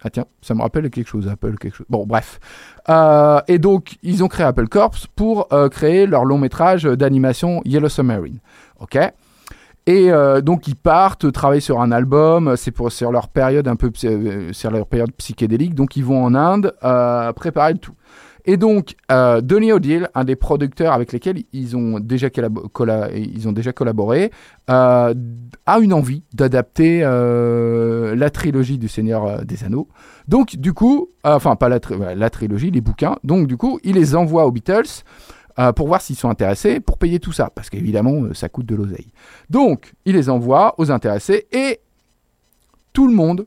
Ah 0.03 0.09
tiens, 0.11 0.25
ça 0.41 0.53
me 0.53 0.61
rappelle 0.61 0.89
quelque 0.89 1.07
chose, 1.07 1.27
Apple, 1.27 1.57
quelque 1.57 1.75
chose. 1.75 1.87
Bon, 1.89 2.05
bref. 2.05 2.39
Euh, 2.89 3.41
et 3.47 3.57
donc, 3.57 3.97
ils 4.03 4.23
ont 4.23 4.27
créé 4.27 4.45
Apple 4.45 4.67
Corps 4.67 4.95
pour 5.15 5.47
euh, 5.51 5.69
créer 5.69 6.05
leur 6.05 6.23
long 6.23 6.37
métrage 6.37 6.83
d'animation 6.83 7.61
Yellow 7.65 7.89
Submarine. 7.89 8.39
Ok 8.79 8.97
et 9.89 10.11
euh, 10.11 10.41
donc 10.41 10.67
ils 10.67 10.75
partent 10.75 11.31
travailler 11.31 11.61
sur 11.61 11.79
un 11.79 11.93
album, 11.93 12.57
c'est 12.57 12.71
pour 12.71 12.91
sur 12.91 13.09
leur 13.09 13.29
période 13.29 13.69
un 13.69 13.77
peu 13.77 13.89
sur 14.51 14.69
leur 14.69 14.85
période 14.85 15.13
psychédélique, 15.13 15.75
donc 15.75 15.95
ils 15.95 16.03
vont 16.03 16.25
en 16.25 16.35
Inde 16.35 16.73
préparer 17.37 17.71
le 17.71 17.79
tout. 17.79 17.93
Et 18.49 18.55
donc 18.55 18.95
euh, 19.11 19.41
Donny 19.41 19.73
O'Deal, 19.73 20.09
un 20.15 20.23
des 20.23 20.37
producteurs 20.37 20.93
avec 20.93 21.11
lesquels 21.11 21.43
ils 21.51 21.75
ont 21.75 21.99
déjà 21.99 22.29
ils 22.29 23.73
collaboré, 23.73 24.31
euh, 24.69 25.13
a 25.65 25.79
une 25.79 25.93
envie 25.93 26.23
d'adapter 26.33 27.01
euh, 27.03 28.15
la 28.15 28.29
trilogie 28.29 28.77
du 28.77 28.87
Seigneur 28.87 29.45
des 29.45 29.65
Anneaux. 29.65 29.89
Donc 30.29 30.55
du 30.55 30.71
coup, 30.71 31.09
enfin 31.25 31.57
pas 31.57 31.67
la, 31.67 31.79
la 32.15 32.29
trilogie, 32.29 32.71
les 32.71 32.79
bouquins. 32.79 33.17
Donc 33.25 33.47
du 33.47 33.57
coup, 33.57 33.81
il 33.83 33.95
les 33.95 34.15
envoie 34.15 34.45
aux 34.45 34.51
Beatles 34.51 35.03
pour 35.75 35.87
voir 35.87 36.01
s'ils 36.01 36.15
sont 36.15 36.29
intéressés 36.29 36.79
pour 36.79 36.97
payer 36.97 37.19
tout 37.19 37.33
ça, 37.33 37.49
parce 37.53 37.69
qu'évidemment 37.69 38.33
ça 38.33 38.47
coûte 38.47 38.67
de 38.67 38.75
l'oseille. 38.75 39.11
Donc 39.49 39.93
il 40.05 40.15
les 40.15 40.29
envoie 40.29 40.73
aux 40.77 40.89
intéressés 40.89 41.47
et 41.51 41.81
tout 42.93 43.07
le 43.07 43.13
monde 43.13 43.45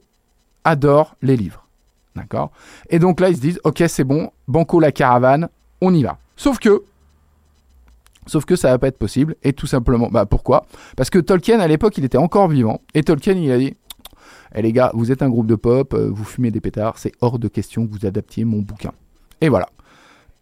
adore 0.65 1.17
les 1.23 1.37
livres, 1.37 1.69
d'accord? 2.17 2.51
Et 2.89 2.99
donc 2.99 3.21
là 3.21 3.29
ils 3.29 3.37
se 3.37 3.41
disent 3.41 3.61
ok 3.65 3.83
c'est 3.89 4.05
bon, 4.05 4.31
banco 4.49 4.81
la 4.81 4.93
caravane, 4.93 5.49
on 5.81 5.95
y 5.95 6.03
va. 6.03 6.19
Sauf 6.37 6.59
que 6.59 6.85
Sauf 8.27 8.45
que 8.45 8.55
ça 8.55 8.71
va 8.71 8.79
pas 8.79 8.89
être 8.89 8.99
possible, 8.99 9.35
et 9.43 9.53
tout 9.53 9.67
simplement, 9.67 10.09
bah 10.09 10.27
pourquoi? 10.27 10.67
Parce 10.97 11.11
que 11.11 11.19
Tolkien 11.19 11.59
à 11.59 11.67
l'époque 11.67 11.97
il 11.99 12.05
était 12.05 12.19
encore 12.19 12.49
vivant, 12.49 12.81
et 12.95 13.03
Tolkien 13.03 13.35
il 13.35 13.51
a 13.51 13.59
dit 13.59 13.75
Eh 14.55 14.63
les 14.63 14.73
gars, 14.73 14.93
vous 14.95 15.11
êtes 15.11 15.23
un 15.23 15.31
groupe 15.31 15.47
de 15.47 15.55
pop, 15.57 15.95
euh, 15.95 16.09
vous 16.09 16.25
fumez 16.25 16.51
des 16.51 16.61
pétards, 16.61 16.99
c'est 16.99 17.13
hors 17.23 17.39
de 17.39 17.49
question 17.49 17.87
que 17.87 17.93
vous 17.93 18.07
adaptiez 18.07 18.45
mon 18.45 18.61
bouquin. 18.61 18.93
Et 19.41 19.49
voilà. 19.49 19.69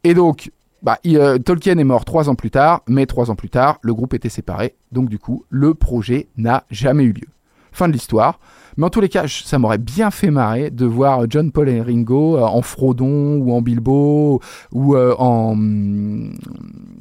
Et 0.05 0.13
donc, 0.13 0.51
bah, 0.83 0.99
euh, 1.07 1.39
Tolkien 1.39 1.79
est 1.79 1.85
mort 1.85 2.05
trois 2.05 2.29
ans 2.29 2.35
plus 2.35 2.51
tard, 2.51 2.83
mais 2.89 3.07
trois 3.07 3.31
ans 3.31 3.37
plus 3.37 3.49
tard, 3.49 3.79
le 3.83 3.95
groupe 3.95 4.13
était 4.13 4.29
séparé, 4.29 4.75
donc 4.93 5.09
du 5.09 5.19
coup, 5.19 5.45
le 5.49 5.73
projet 5.73 6.29
n'a 6.37 6.65
jamais 6.71 7.05
eu 7.05 7.13
lieu. 7.13 7.29
Fin 7.73 7.89
de 7.89 7.93
l'histoire. 7.93 8.39
Mais 8.79 8.85
en 8.85 8.91
tous 8.91 9.01
les 9.01 9.09
cas, 9.09 9.25
ça 9.27 9.59
m'aurait 9.59 9.77
bien 9.77 10.13
fait 10.13 10.31
marrer 10.31 10.71
de 10.71 10.87
voir 10.87 11.25
John 11.29 11.51
Paul 11.51 11.69
et 11.69 11.83
Ringo 11.83 12.37
euh, 12.37 12.43
en 12.43 12.63
Frodon 12.63 13.39
ou 13.39 13.53
en 13.53 13.61
Bilbo 13.61 14.41
ou 14.71 14.95
euh, 14.95 15.17
en 15.19 15.51
hum, 15.51 16.39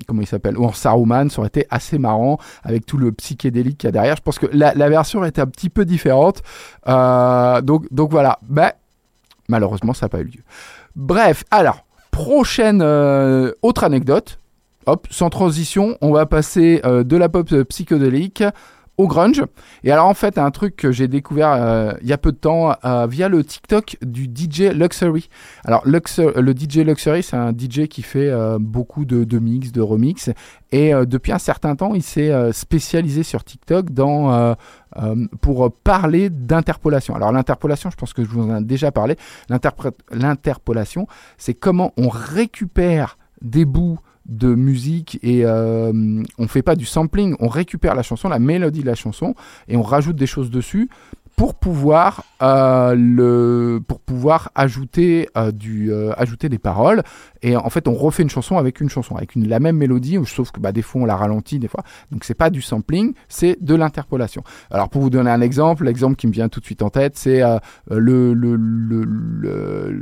comment 0.08 0.22
il 0.22 0.26
s'appelle 0.26 0.58
ou 0.58 0.66
en 0.66 0.74
Saruman. 0.74 1.30
Ça 1.30 1.38
aurait 1.38 1.50
été 1.50 1.68
assez 1.70 2.00
marrant 2.00 2.40
avec 2.64 2.88
tout 2.88 2.98
le 2.98 3.12
psychédélique 3.12 3.78
qu'il 3.78 3.88
y 3.88 3.90
a 3.90 3.92
derrière. 3.92 4.16
Je 4.16 4.24
pense 4.24 4.40
que 4.40 4.48
la, 4.52 4.74
version 4.90 5.24
était 5.24 5.40
un 5.40 5.46
petit 5.46 5.70
peu 5.70 5.86
différente. 5.86 6.42
Euh, 6.88 7.62
donc 7.62 8.10
voilà. 8.10 8.40
Mais 8.50 8.74
malheureusement, 9.48 9.94
ça 9.94 10.08
n'a 10.08 10.10
pas 10.10 10.22
eu 10.22 10.26
lieu. 10.26 10.42
Bref, 10.96 11.44
alors 11.52 11.86
prochaine 12.10 12.82
autre 13.62 13.84
anecdote. 13.84 14.40
Hop, 14.88 15.06
sans 15.12 15.30
transition, 15.30 15.96
on 16.02 16.12
va 16.12 16.26
passer 16.26 16.82
de 16.84 17.18
la 17.18 17.30
pop 17.30 17.54
psychédélique 17.66 18.42
grunge. 19.06 19.44
Et 19.84 19.92
alors 19.92 20.08
en 20.08 20.14
fait, 20.14 20.38
un 20.38 20.50
truc 20.52 20.76
que 20.76 20.92
j'ai 20.92 21.08
découvert 21.08 21.52
euh, 21.52 21.94
il 22.02 22.08
y 22.08 22.14
a 22.14 22.18
peu 22.18 22.32
de 22.32 22.38
temps 22.38 22.74
euh, 22.84 23.06
via 23.08 23.30
le 23.30 23.44
TikTok 23.44 23.98
du 24.02 24.26
DJ 24.26 24.72
Luxury. 24.74 25.30
Alors 25.66 25.84
le 25.86 26.54
DJ 26.54 26.78
Luxury, 26.78 27.22
c'est 27.22 27.36
un 27.36 27.52
DJ 27.52 27.88
qui 27.88 28.02
fait 28.02 28.30
euh, 28.30 28.58
beaucoup 28.60 29.06
de, 29.06 29.24
de 29.24 29.40
mix, 29.40 29.72
de 29.72 29.82
remix. 29.82 30.32
Et 30.72 30.92
depuis 30.92 31.32
un 31.32 31.38
certain 31.38 31.78
temps, 31.78 31.94
il 31.94 32.04
s'est 32.04 32.52
spécialisé 32.52 33.24
sur 33.24 33.46
TikTok 33.46 33.92
dans, 33.92 34.54
pour 35.40 35.72
parler 35.72 36.30
d'interpolation. 36.30 37.16
Alors 37.16 37.32
l'interpolation, 37.32 37.90
je 37.90 37.96
pense 37.96 38.12
que 38.12 38.22
je 38.22 38.28
vous 38.28 38.42
en 38.42 38.58
ai 38.58 38.64
déjà 38.66 38.92
parlé. 38.92 39.16
L'interpolation, 40.12 41.08
c'est 41.38 41.54
comment 41.54 41.94
on 41.96 42.10
récupère 42.10 43.18
des 43.42 43.64
bouts 43.64 44.00
de 44.28 44.54
musique 44.54 45.20
et 45.24 45.46
euh, 45.46 46.24
on 46.38 46.48
fait 46.48 46.62
pas 46.62 46.76
du 46.76 46.86
sampling, 46.86 47.36
on 47.40 47.48
récupère 47.48 47.96
la 47.96 48.04
chanson, 48.04 48.30
la 48.30 48.40
mélodie 48.40 48.82
de 48.82 48.86
la 48.86 48.96
chanson 48.96 49.36
et 49.68 49.78
on 49.78 49.82
rajoute 49.82 50.16
des 50.16 50.28
choses 50.28 50.52
dessus 50.52 50.90
pour 51.38 51.54
pouvoir 51.54 52.24
euh, 52.42 53.80
ajouter 54.56 55.30
euh, 55.38 55.52
du 55.52 55.94
euh, 55.94 56.12
ajouter 56.18 56.50
des 56.50 56.58
paroles 56.58 57.04
et 57.42 57.56
en 57.56 57.70
fait 57.70 57.88
on 57.88 57.94
refait 57.94 58.24
une 58.24 58.30
chanson 58.30 58.58
avec 58.58 58.82
une 58.82 58.90
chanson 58.90 59.16
avec 59.16 59.36
la 59.36 59.60
même 59.60 59.78
mélodie 59.78 60.18
sauf 60.26 60.52
que 60.52 60.60
bah, 60.60 60.72
des 60.72 60.82
fois 60.82 61.02
on 61.02 61.06
la 61.06 61.16
ralentit 61.16 61.60
des 61.60 61.68
fois. 61.68 61.84
Donc 62.12 62.24
c'est 62.24 62.34
pas 62.34 62.50
du 62.50 62.62
sampling 62.62 63.14
c'est 63.28 63.58
de 63.62 63.76
l'interpolation. 63.76 64.44
Alors 64.72 64.90
pour 64.90 65.02
vous 65.02 65.10
donner 65.10 65.30
un 65.30 65.42
exemple 65.42 65.86
l'exemple 65.86 66.16
qui 66.16 66.28
me 66.28 66.32
vient 66.32 66.50
tout 66.50 66.60
de 66.60 66.66
suite 66.66 66.82
en 66.82 66.90
tête 66.90 67.18
c'est 67.18 67.42
euh, 67.42 67.60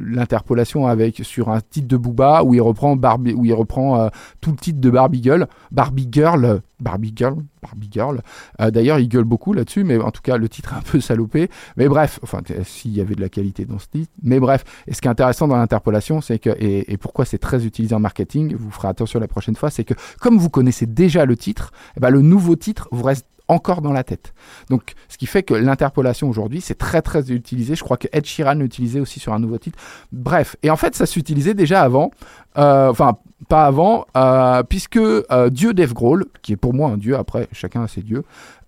l'interpolation 0.08 0.88
avec 0.88 1.22
sur 1.24 1.50
un 1.50 1.62
titre 1.62 1.88
de 1.88 1.98
Booba 1.98 2.44
où 2.44 2.54
il 2.54 2.62
reprend 2.62 2.96
Barbie 2.96 3.34
où 3.34 3.46
il 3.46 3.54
reprend 3.54 4.00
euh, 4.00 4.10
tout 4.42 4.52
le 4.52 4.58
titre 4.58 4.80
de 4.80 4.90
Barbie 4.90 5.24
Girl 5.24 5.48
Barbie 5.72 6.08
Girl 6.12 6.62
Barbie 6.80 7.14
Girl 7.16 7.38
Barbie 7.62 7.90
Girl. 7.92 8.22
Euh, 8.62 8.70
d'ailleurs 8.70 9.00
il 9.00 9.08
gueule 9.08 9.24
beaucoup 9.24 9.54
là-dessus 9.54 9.84
mais 9.84 9.98
en 9.98 10.12
tout 10.12 10.22
cas 10.22 10.38
le 10.38 10.50
titre 10.50 10.74
est 10.74 10.78
un 10.78 10.82
peu 10.82 11.00
salopé. 11.00 11.50
Mais 11.78 11.88
bref 11.88 12.20
enfin 12.24 12.42
s'il 12.64 12.92
y 12.92 13.02
avait 13.02 13.16
de 13.16 13.22
la 13.22 13.30
qualité 13.30 13.66
dans 13.66 13.80
ce 13.80 13.88
titre. 13.88 14.12
Mais 14.22 14.40
bref 14.40 14.64
et 14.88 14.94
ce 14.94 15.02
qui 15.02 15.08
est 15.08 15.12
intéressant 15.12 15.48
dans 15.48 15.58
l'interpolation 15.58 16.22
c'est 16.22 16.40
que 16.40 16.52
et 16.60 16.98
pourquoi 16.98 17.25
c'est 17.26 17.38
très 17.38 17.66
utilisé 17.66 17.96
en 17.96 18.00
marketing 18.00 18.56
vous 18.56 18.72
ferez 18.72 18.88
attention 18.88 19.20
la 19.20 19.28
prochaine 19.28 19.56
fois 19.56 19.70
c'est 19.70 19.84
que 19.84 19.94
comme 20.20 20.38
vous 20.38 20.50
connaissez 20.50 20.86
déjà 20.86 21.26
le 21.26 21.36
titre 21.36 21.72
eh 21.98 22.00
ben, 22.00 22.10
le 22.10 22.22
nouveau 22.22 22.56
titre 22.56 22.88
vous 22.92 23.04
reste 23.04 23.26
encore 23.48 23.82
dans 23.82 23.92
la 23.92 24.04
tête. 24.04 24.34
Donc, 24.70 24.94
ce 25.08 25.18
qui 25.18 25.26
fait 25.26 25.44
que 25.44 25.54
l'interpolation 25.54 26.30
aujourd'hui, 26.30 26.62
c'est 26.62 26.78
très 26.78 27.02
très 27.02 27.32
utilisé. 27.32 27.76
Je 27.76 27.84
crois 27.84 27.98
que 27.98 28.08
Ed 28.12 28.26
Sheeran 28.26 28.56
l'utilisait 28.56 29.00
aussi 29.00 29.20
sur 29.20 29.34
un 29.34 29.40
nouveau 29.40 29.58
titre. 29.58 29.78
Bref, 30.12 30.56
et 30.64 30.70
en 30.70 30.76
fait, 30.76 30.96
ça 30.96 31.06
s'utilisait 31.06 31.54
déjà 31.54 31.82
avant. 31.82 32.12
Euh, 32.58 32.90
Enfin, 32.90 33.18
pas 33.50 33.66
avant, 33.66 34.06
euh, 34.16 34.64
puisque 34.64 34.98
euh, 34.98 35.50
Dieu 35.50 35.74
Dave 35.74 35.94
Grohl, 35.94 36.26
qui 36.42 36.54
est 36.54 36.58
pour 36.58 36.74
moi 36.74 36.90
un 36.90 36.98
dieu, 36.98 37.18
après 37.18 37.48
chacun 37.52 37.84
a 37.84 37.88
ses 37.88 38.02
dieux, 38.02 38.24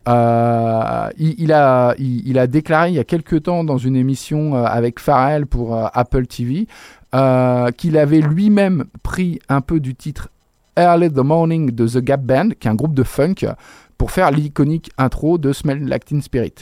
il, 0.07 1.51
a, 1.53 1.93
il, 1.97 2.39
a 2.39 2.47
déclaré 2.47 2.89
il 2.89 2.95
y 2.95 2.99
a 2.99 3.03
quelques 3.03 3.43
temps 3.43 3.65
dans 3.65 3.77
une 3.77 3.97
émission 3.97 4.55
avec 4.55 5.01
Pharrell 5.01 5.45
pour 5.45 5.77
Apple 5.93 6.27
TV 6.27 6.67
euh, 7.15 7.71
qu'il 7.71 7.97
avait 7.97 8.21
lui-même 8.21 8.85
pris 9.03 9.39
un 9.49 9.61
peu 9.61 9.79
du 9.79 9.95
titre 9.95 10.29
Early 10.77 11.11
the 11.11 11.17
Morning 11.17 11.71
de 11.71 11.87
The 11.87 11.97
Gap 11.97 12.21
Band, 12.21 12.49
qui 12.59 12.67
est 12.67 12.71
un 12.71 12.75
groupe 12.75 12.93
de 12.93 13.03
funk, 13.03 13.35
pour 13.97 14.11
faire 14.11 14.31
l'iconique 14.31 14.91
intro 14.97 15.37
de 15.37 15.51
Smell 15.53 15.87
Like 15.87 16.05
Teen 16.05 16.21
Spirit. 16.21 16.53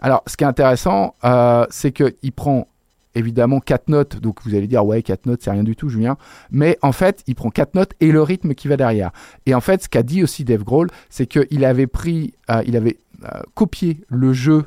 Alors, 0.00 0.22
ce 0.26 0.36
qui 0.36 0.44
est 0.44 0.46
intéressant, 0.46 1.14
euh, 1.24 1.64
c'est 1.70 1.92
qu'il 1.92 2.32
prend 2.32 2.68
évidemment 3.14 3.60
quatre 3.60 3.88
notes, 3.88 4.20
donc 4.20 4.42
vous 4.44 4.54
allez 4.54 4.66
dire 4.66 4.84
ouais 4.84 5.00
quatre 5.02 5.26
notes 5.26 5.40
c'est 5.40 5.50
rien 5.50 5.62
du 5.62 5.76
tout 5.76 5.88
Julien, 5.88 6.16
mais 6.50 6.76
en 6.82 6.90
fait 6.90 7.22
il 7.28 7.36
prend 7.36 7.48
quatre 7.48 7.76
notes 7.76 7.92
et 8.00 8.10
le 8.10 8.20
rythme 8.20 8.54
qui 8.54 8.66
va 8.66 8.76
derrière. 8.76 9.12
Et 9.46 9.54
en 9.54 9.60
fait 9.60 9.84
ce 9.84 9.88
qu'a 9.88 10.02
dit 10.02 10.24
aussi 10.24 10.42
Dave 10.42 10.64
Grohl, 10.64 10.88
c'est 11.10 11.26
qu'il 11.26 11.64
avait 11.64 11.86
pris, 11.86 12.34
euh, 12.50 12.62
il 12.66 12.76
avait 12.76 12.98
euh, 13.24 13.40
copié 13.54 14.00
le 14.08 14.32
jeu 14.32 14.64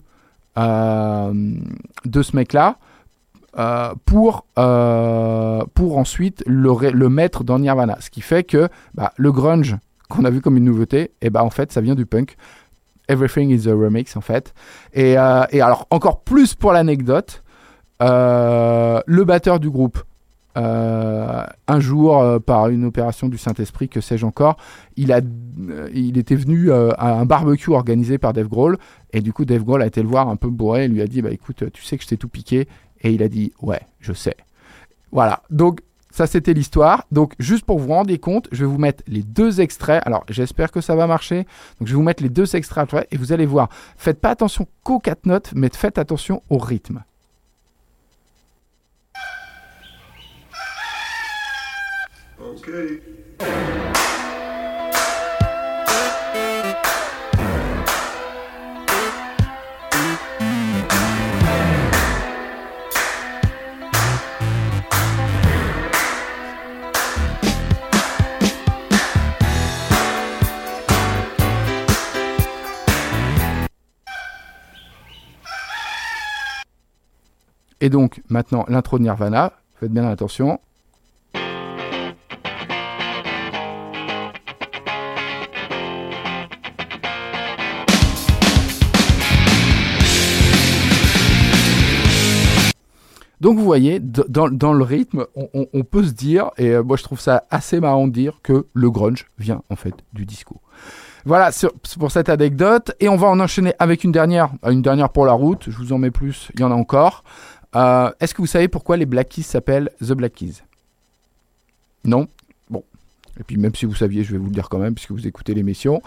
de 0.56 2.22
ce 2.24 2.36
mec-là 2.36 2.80
euh, 3.60 3.96
pour, 4.06 4.46
euh, 4.60 5.64
pour 5.74 5.98
ensuite 5.98 6.44
le, 6.46 7.10
mettre 7.10 7.44
dans 7.44 7.58
Nirvana. 7.58 7.98
Ce 8.00 8.12
qui 8.12 8.22
fait 8.22 8.44
que 8.44 8.70
bah, 8.94 9.14
le 9.18 9.32
grunge 9.32 9.76
qu'on 10.10 10.26
a 10.26 10.30
vu 10.30 10.42
comme 10.42 10.58
une 10.58 10.66
nouveauté, 10.66 11.12
et 11.22 11.32
bah 11.32 11.44
en 11.44 11.50
fait 11.50 11.72
ça 11.72 11.82
vient 11.82 11.96
du 11.96 12.06
punk. 12.06 12.36
Everything 13.08 13.50
is 13.50 13.68
a 13.68 13.74
remix 13.74 14.16
en 14.16 14.22
fait. 14.22 14.54
Et, 14.94 15.18
euh, 15.18 15.44
et 15.50 15.62
alors 15.62 15.88
encore 15.90 16.22
plus 16.22 16.54
pour 16.54 16.72
l'anecdote, 16.72 17.44
le 18.00 19.24
batteur 19.24 19.60
du 19.60 19.72
groupe, 19.72 20.04
un 20.56 21.80
jour, 21.80 22.40
par 22.46 22.70
une 22.70 22.86
opération 22.86 23.28
du 23.28 23.40
Saint-Esprit, 23.40 23.90
que 23.90 24.02
sais-je 24.02 24.26
encore, 24.26 24.58
il, 24.98 25.12
a, 25.12 25.22
il 25.94 26.18
était 26.18 26.36
venu 26.36 26.72
à 26.72 27.20
un 27.20 27.26
barbecue 27.26 27.72
organisé 27.72 28.18
par 28.18 28.34
Dave 28.34 28.48
Grohl, 28.48 28.78
et 29.14 29.22
du 29.22 29.34
coup 29.34 29.46
Dave 29.46 29.64
Grohl 29.64 29.82
a 29.82 29.88
été 29.88 30.02
le 30.02 30.08
voir 30.08 30.30
un 30.30 30.36
peu 30.36 30.50
bourré, 30.50 30.86
et 30.86 30.88
lui 30.88 31.02
a 31.02 31.08
dit, 31.08 31.22
bah 31.22 31.32
écoute, 31.32 31.64
tu 31.72 31.84
sais 31.84 31.98
que 31.98 32.04
je 32.04 32.10
t'ai 32.10 32.18
tout 32.18 32.30
piqué, 32.30 32.68
et 33.02 33.12
il 33.12 33.24
a 33.24 33.28
dit, 33.28 33.54
ouais, 33.62 33.82
je 34.00 34.14
sais. 34.14 34.36
Voilà, 35.12 35.42
donc 35.50 35.82
ça 36.12 36.28
c'était 36.28 36.54
l'histoire. 36.54 37.06
Donc 37.12 37.34
juste 37.40 37.66
pour 37.66 37.80
vous 37.80 37.90
rendre 37.90 38.16
compte, 38.18 38.48
je 38.52 38.66
vais 38.66 38.72
vous 38.72 38.78
mettre 38.78 39.04
les 39.08 39.22
deux 39.22 39.62
extraits. 39.62 40.02
Alors 40.06 40.26
j'espère 40.30 40.72
que 40.72 40.82
ça 40.82 40.96
va 40.96 41.08
marcher. 41.08 41.46
Donc 41.80 41.88
je 41.88 41.94
vais 41.94 41.98
vous 41.98 42.04
mettre 42.04 42.24
les 42.24 42.30
deux 42.30 42.56
extraits 42.56 42.84
après, 42.84 43.08
et 43.12 43.18
vous 43.18 43.32
allez 43.32 43.46
voir. 43.46 43.70
Faites 43.98 44.20
pas 44.20 44.32
attention 44.32 44.68
qu'aux 44.84 45.00
quatre 45.00 45.26
notes, 45.26 45.52
mais 45.56 45.70
faites 45.72 45.98
attention 45.98 46.42
au 46.50 46.58
rythme. 46.58 47.04
Okay. 52.40 53.02
Et 77.82 77.90
donc 77.90 78.22
maintenant 78.30 78.66
l'intro 78.68 78.98
de 78.98 79.04
Nirvana. 79.04 79.54
Faites 79.80 79.92
bien 79.92 80.08
attention. 80.08 80.60
Donc 93.40 93.60
vous 93.60 93.64
voyez, 93.64 94.00
dans, 94.00 94.50
dans 94.50 94.74
le 94.74 94.84
rythme, 94.84 95.26
on, 95.36 95.84
peut 95.84 96.04
se 96.04 96.12
dire, 96.12 96.50
et 96.58 96.70
euh, 96.72 96.84
moi 96.84 96.98
je 96.98 97.04
trouve 97.04 97.20
ça 97.20 97.46
assez 97.52 97.80
marrant 97.80 98.08
de 98.08 98.12
dire 98.12 98.40
que 98.42 98.66
le 98.74 98.90
grunge 98.90 99.28
vient 99.38 99.62
en 99.70 99.76
fait 99.76 99.94
du 100.12 100.26
disco. 100.26 100.60
Voilà 101.24 101.52
pour 102.00 102.12
cette 102.12 102.30
anecdote, 102.30 102.94
et 103.00 103.10
on 103.10 103.16
va 103.16 103.28
en 103.28 103.40
enchaîner 103.40 103.74
avec 103.78 104.04
une 104.04 104.12
dernière, 104.12 104.50
une 104.68 104.82
dernière 104.82 105.10
pour 105.10 105.26
la 105.26 105.34
route, 105.34 105.66
je 105.70 105.78
vous 105.78 105.94
en 105.94 105.98
mets 105.98 106.10
plus, 106.10 106.50
il 106.56 106.62
y 106.62 106.64
en 106.64 106.72
a 106.72 106.76
encore. 106.76 107.24
Euh, 107.78 108.12
Est-ce 108.20 108.34
que 108.34 108.42
vous 108.42 108.48
savez 108.48 108.68
pourquoi 108.68 108.98
les 108.98 109.06
Black 109.06 109.30
Keys 109.30 109.44
s'appellent 109.44 109.90
The 110.02 110.14
Black 110.14 110.34
Keys 110.34 110.64
Non? 112.04 112.28
Bon. 112.70 112.84
Et 113.40 113.44
puis 113.44 113.58
même 113.58 113.76
si 113.76 113.86
vous 113.86 113.94
saviez, 113.94 114.24
je 114.24 114.32
vais 114.32 114.38
vous 114.38 114.48
le 114.48 114.52
dire 114.52 114.68
quand 114.68 114.80
même, 114.80 114.96
puisque 114.96 115.12
vous 115.12 115.28
écoutez 115.28 115.54
l'émission. 115.54 116.02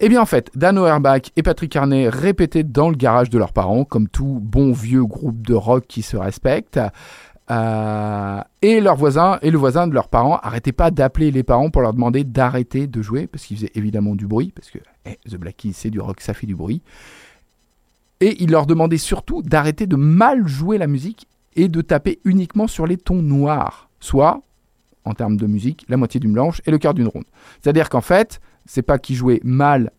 Eh 0.00 0.08
bien 0.08 0.20
en 0.20 0.26
fait, 0.26 0.50
Dan 0.54 0.78
Auerbach 0.78 1.22
et 1.36 1.42
Patrick 1.42 1.74
Arnay 1.74 2.08
répétaient 2.08 2.62
dans 2.62 2.90
le 2.90 2.96
garage 2.96 3.30
de 3.30 3.38
leurs 3.38 3.52
parents, 3.52 3.84
comme 3.84 4.08
tout 4.08 4.38
bon 4.42 4.72
vieux 4.72 5.04
groupe 5.04 5.46
de 5.46 5.54
rock 5.54 5.86
qui 5.88 6.02
se 6.02 6.16
respecte. 6.16 6.78
Euh, 7.50 8.40
et 8.62 8.80
leurs 8.80 8.96
voisins 8.96 9.38
et 9.42 9.50
le 9.50 9.58
voisin 9.58 9.86
de 9.86 9.92
leurs 9.92 10.08
parents 10.08 10.38
arrêtaient 10.38 10.72
pas 10.72 10.90
d'appeler 10.90 11.30
les 11.30 11.42
parents 11.42 11.68
pour 11.68 11.82
leur 11.82 11.92
demander 11.92 12.24
d'arrêter 12.24 12.86
de 12.86 13.02
jouer 13.02 13.26
parce 13.26 13.44
qu'ils 13.44 13.58
faisaient 13.58 13.72
évidemment 13.74 14.14
du 14.14 14.26
bruit 14.26 14.50
parce 14.56 14.70
que 14.70 14.78
eh, 15.04 15.18
The 15.28 15.36
Black 15.36 15.58
Keys 15.58 15.74
c'est 15.74 15.90
du 15.90 16.00
rock 16.00 16.22
ça 16.22 16.32
fait 16.32 16.46
du 16.46 16.54
bruit 16.54 16.80
et 18.20 18.42
ils 18.42 18.50
leur 18.50 18.66
demandaient 18.66 18.98
surtout 18.98 19.42
d'arrêter 19.42 19.86
de 19.86 19.96
mal 19.96 20.46
jouer 20.46 20.78
la 20.78 20.86
musique 20.86 21.26
et 21.56 21.68
de 21.68 21.80
taper 21.80 22.20
uniquement 22.24 22.66
sur 22.66 22.86
les 22.86 22.96
tons 22.96 23.22
noirs 23.22 23.90
soit 24.00 24.42
en 25.04 25.14
termes 25.14 25.36
de 25.36 25.46
musique 25.46 25.84
la 25.88 25.96
moitié 25.96 26.20
d'une 26.20 26.32
blanche 26.32 26.60
et 26.66 26.70
le 26.70 26.78
quart 26.78 26.94
d'une 26.94 27.08
ronde 27.08 27.24
c'est 27.62 27.70
à 27.70 27.72
dire 27.72 27.88
qu'en 27.88 28.00
fait 28.00 28.40
c'est 28.66 28.82
pas 28.82 28.98
qu'ils 28.98 29.16
jouaient 29.16 29.40
mal 29.44 29.90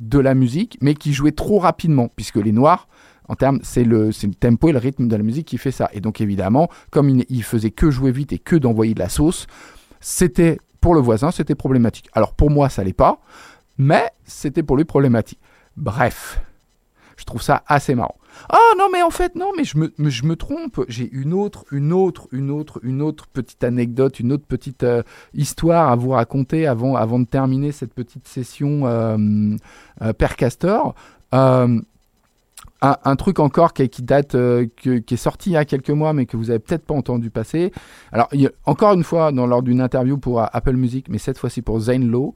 de 0.00 0.18
la 0.18 0.34
musique 0.34 0.78
mais 0.80 0.94
qu'ils 0.94 1.12
jouaient 1.12 1.32
trop 1.32 1.58
rapidement 1.58 2.08
puisque 2.14 2.36
les 2.36 2.52
noirs 2.52 2.88
en 3.28 3.34
termes, 3.34 3.58
c'est 3.62 3.84
le, 3.84 4.12
c'est 4.12 4.26
le 4.26 4.34
tempo 4.34 4.68
et 4.68 4.72
le 4.72 4.78
rythme 4.78 5.08
de 5.08 5.16
la 5.16 5.22
musique 5.22 5.48
qui 5.48 5.58
fait 5.58 5.70
ça. 5.72 5.90
Et 5.92 6.00
donc 6.00 6.20
évidemment, 6.20 6.68
comme 6.90 7.08
il, 7.08 7.26
il 7.28 7.42
faisait 7.42 7.70
que 7.70 7.90
jouer 7.90 8.12
vite 8.12 8.32
et 8.32 8.38
que 8.38 8.56
d'envoyer 8.56 8.94
de 8.94 9.00
la 9.00 9.08
sauce, 9.08 9.46
c'était 10.00 10.58
pour 10.80 10.94
le 10.94 11.00
voisin, 11.00 11.30
c'était 11.30 11.54
problématique. 11.54 12.08
Alors 12.12 12.34
pour 12.34 12.50
moi, 12.50 12.68
ça 12.68 12.84
l'est 12.84 12.92
pas, 12.92 13.20
mais 13.78 14.10
c'était 14.24 14.62
pour 14.62 14.76
lui 14.76 14.84
problématique. 14.84 15.40
Bref, 15.76 16.40
je 17.16 17.24
trouve 17.24 17.42
ça 17.42 17.62
assez 17.66 17.94
marrant. 17.94 18.16
Ah 18.50 18.72
non, 18.78 18.88
mais 18.92 19.02
en 19.02 19.10
fait, 19.10 19.34
non, 19.34 19.52
mais 19.56 19.64
je 19.64 19.78
me, 19.78 19.92
je 19.98 20.24
me 20.24 20.36
trompe. 20.36 20.84
J'ai 20.88 21.10
une 21.10 21.32
autre, 21.32 21.64
une 21.72 21.92
autre, 21.92 22.28
une 22.32 22.50
autre, 22.50 22.80
une 22.82 23.02
autre 23.02 23.26
petite 23.28 23.64
anecdote, 23.64 24.20
une 24.20 24.32
autre 24.32 24.44
petite 24.46 24.82
euh, 24.82 25.02
histoire 25.34 25.90
à 25.90 25.96
vous 25.96 26.10
raconter 26.10 26.66
avant, 26.66 26.94
avant 26.94 27.18
de 27.18 27.24
terminer 27.24 27.72
cette 27.72 27.94
petite 27.94 28.28
session 28.28 28.86
euh, 28.86 29.16
euh. 30.02 30.12
Euh, 31.34 31.80
un, 32.82 33.16
truc 33.16 33.38
encore 33.38 33.72
qui, 33.72 33.88
date, 34.02 34.36
qui 34.76 34.90
est 34.90 35.16
sorti 35.16 35.50
il 35.50 35.52
y 35.54 35.56
a 35.56 35.64
quelques 35.64 35.90
mois, 35.90 36.12
mais 36.12 36.26
que 36.26 36.36
vous 36.36 36.50
avez 36.50 36.58
peut-être 36.58 36.84
pas 36.84 36.94
entendu 36.94 37.30
passer. 37.30 37.72
Alors, 38.12 38.28
encore 38.66 38.92
une 38.92 39.02
fois, 39.02 39.32
dans, 39.32 39.46
lors 39.46 39.62
d'une 39.62 39.80
interview 39.80 40.18
pour 40.18 40.42
Apple 40.42 40.76
Music, 40.76 41.08
mais 41.08 41.18
cette 41.18 41.38
fois-ci 41.38 41.62
pour 41.62 41.80
Zane 41.80 42.06
Lowe, 42.06 42.34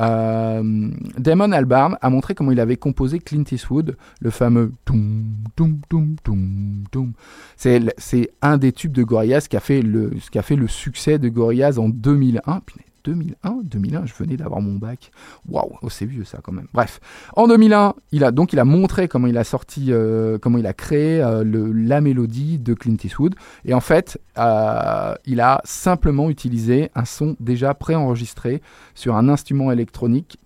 Damon 0.00 1.52
Albarn 1.52 1.98
a 2.00 2.10
montré 2.10 2.34
comment 2.34 2.52
il 2.52 2.60
avait 2.60 2.76
composé 2.76 3.18
Clint 3.18 3.44
Eastwood, 3.50 3.96
le 4.20 4.30
fameux 4.30 4.72
toum, 4.84 5.24
toum, 5.56 5.80
toum, 5.88 6.16
toum, 6.22 6.84
toum. 6.90 7.12
C'est 7.56 8.30
un 8.42 8.56
des 8.56 8.72
tubes 8.72 8.92
de 8.92 9.02
Gorillaz 9.02 9.48
qui 9.48 9.56
a 9.56 9.60
fait 9.60 9.82
le, 9.82 10.12
qui 10.30 10.38
a 10.38 10.42
fait 10.42 10.56
le 10.56 10.68
succès 10.68 11.18
de 11.18 11.28
Gorillaz 11.28 11.78
en 11.78 11.88
2001. 11.88 12.60
Punaise, 12.60 12.89
2001, 13.04 13.60
2001, 13.64 14.06
je 14.06 14.14
venais 14.14 14.36
d'avoir 14.36 14.60
mon 14.60 14.74
bac. 14.74 15.10
Waouh, 15.48 15.72
oh, 15.82 15.90
c'est 15.90 16.06
vieux 16.06 16.24
ça 16.24 16.38
quand 16.42 16.52
même. 16.52 16.66
Bref, 16.72 17.00
en 17.36 17.48
2001, 17.48 17.94
il 18.12 18.24
a 18.24 18.30
donc 18.30 18.52
il 18.52 18.58
a 18.58 18.64
montré 18.64 19.08
comment 19.08 19.26
il 19.26 19.38
a 19.38 19.44
sorti, 19.44 19.86
euh, 19.90 20.38
comment 20.38 20.58
il 20.58 20.66
a 20.66 20.72
créé 20.72 21.22
euh, 21.22 21.44
la 21.74 22.00
mélodie 22.00 22.58
de 22.58 22.74
Clint 22.74 22.96
Eastwood. 23.02 23.34
Et 23.64 23.74
en 23.74 23.80
fait, 23.80 24.20
euh, 24.38 25.14
il 25.26 25.40
a 25.40 25.60
simplement 25.64 26.30
utilisé 26.30 26.90
un 26.94 27.04
son 27.04 27.36
déjà 27.40 27.74
préenregistré 27.74 28.62
sur 28.94 29.16
un 29.16 29.28
instrument 29.28 29.72
électronique, 29.72 30.38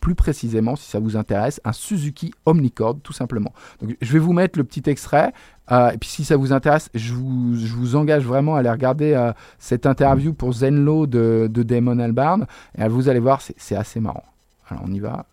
plus 0.00 0.14
précisément, 0.14 0.74
si 0.74 0.88
ça 0.88 1.00
vous 1.00 1.16
intéresse, 1.16 1.60
un 1.64 1.72
Suzuki 1.72 2.32
Omnichord, 2.46 3.00
tout 3.02 3.12
simplement. 3.12 3.52
Je 4.00 4.12
vais 4.12 4.18
vous 4.18 4.32
mettre 4.32 4.58
le 4.58 4.64
petit 4.64 4.88
extrait. 4.88 5.32
Euh, 5.72 5.90
et 5.90 5.98
puis 5.98 6.08
si 6.08 6.24
ça 6.24 6.36
vous 6.36 6.52
intéresse, 6.52 6.90
je 6.94 7.12
vous, 7.12 7.56
je 7.56 7.74
vous 7.74 7.96
engage 7.96 8.24
vraiment 8.24 8.56
à 8.56 8.60
aller 8.60 8.70
regarder 8.70 9.14
euh, 9.14 9.32
cette 9.58 9.86
interview 9.86 10.32
pour 10.32 10.52
Zenlo 10.52 11.06
de, 11.06 11.48
de 11.50 11.62
Damon 11.62 11.98
Albarn. 11.98 12.46
Et 12.78 12.86
vous 12.88 13.08
allez 13.08 13.20
voir, 13.20 13.40
c'est 13.40 13.54
c'est 13.56 13.76
assez 13.76 14.00
marrant. 14.00 14.24
Alors 14.68 14.84
on 14.86 14.92
y 14.92 15.00
va. 15.00 15.26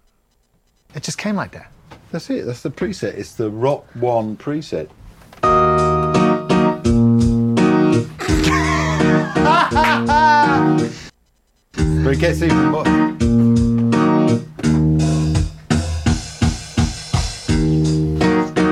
It 0.96 1.04
just 1.04 1.20
came 1.20 1.36
like 1.36 1.52
that. 1.52 1.70
That's 2.12 2.30
it. 2.30 2.46
That's 2.46 2.62
the 2.62 2.70
preset. 2.70 3.18
It's 3.18 3.36
the 3.36 3.50
Rock 3.50 3.86
One 4.00 4.38
preset. 4.38 4.88
but 12.04 12.14
it 12.14 12.20
gets 12.20 12.42
even 12.42 12.72
more. 12.72 12.86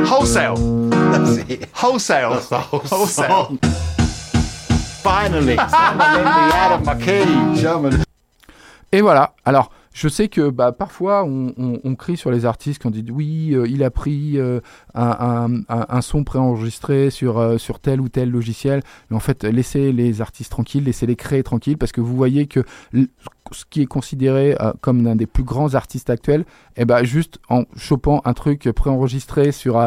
Wholesale. 0.05 0.84
Wholesale. 1.82 2.30
That's 2.32 2.49
the 2.49 2.55
whole 2.71 2.82
Wholesale. 2.89 3.28
song. 3.28 3.57
Finally, 5.03 5.55
someone 5.69 6.13
let 6.15 6.23
me 6.23 6.51
out 6.53 6.71
of 6.80 6.86
my 6.86 6.95
cage. 7.03 7.65
Et 8.91 9.01
voilà. 9.01 9.34
Alors, 9.45 9.69
je 9.93 10.07
sais 10.09 10.28
que 10.30 10.49
bah, 10.49 10.71
parfois 10.71 11.23
on, 11.23 11.53
on- 11.57 11.80
on 11.84 11.95
crie 11.95 12.17
sur 12.17 12.32
les 12.32 12.45
artistes 12.45 12.82
quand 12.82 12.89
on 12.89 12.91
dit 12.91 13.05
oui, 13.11 13.51
euh, 13.53 13.67
il 13.67 13.84
a 13.84 13.89
pris 13.91 14.38
euh, 14.39 14.59
un, 14.93 15.03
un- 15.69 15.78
un- 15.80 15.86
un 15.89 16.01
son 16.01 16.23
préenregistré 16.23 17.09
sur, 17.09 17.38
euh, 17.38 17.57
sur 17.57 17.80
tel 17.80 18.01
ou 18.01 18.09
tel 18.09 18.30
logiciel. 18.30 18.82
Mais 19.09 19.15
en 19.15 19.19
fait, 19.21 19.43
laissez 19.43 19.91
les 19.91 20.21
artistes 20.21 20.51
tranquilles, 20.51 20.84
laissez-les 20.84 21.15
créer 21.15 21.43
tranquilles 21.43 21.78
parce 21.78 21.91
que 21.91 22.01
vous 22.01 22.15
voyez 22.15 22.47
que 22.47 22.63
ce 23.51 23.63
qui 23.69 23.82
est 23.82 23.86
considéré 23.86 24.55
euh, 24.59 24.73
comme 24.82 25.03
l'un 25.03 25.15
des 25.15 25.28
plus 25.28 25.43
grands 25.43 25.76
artistes 25.76 26.09
actuels, 26.09 26.45
eh 26.78 26.84
ben, 26.86 27.03
juste 27.03 27.39
en 27.49 27.63
chopant 27.78 28.21
un 28.26 28.34
truc 28.34 28.69
préenregistré 28.71 29.51
sur 29.51 29.78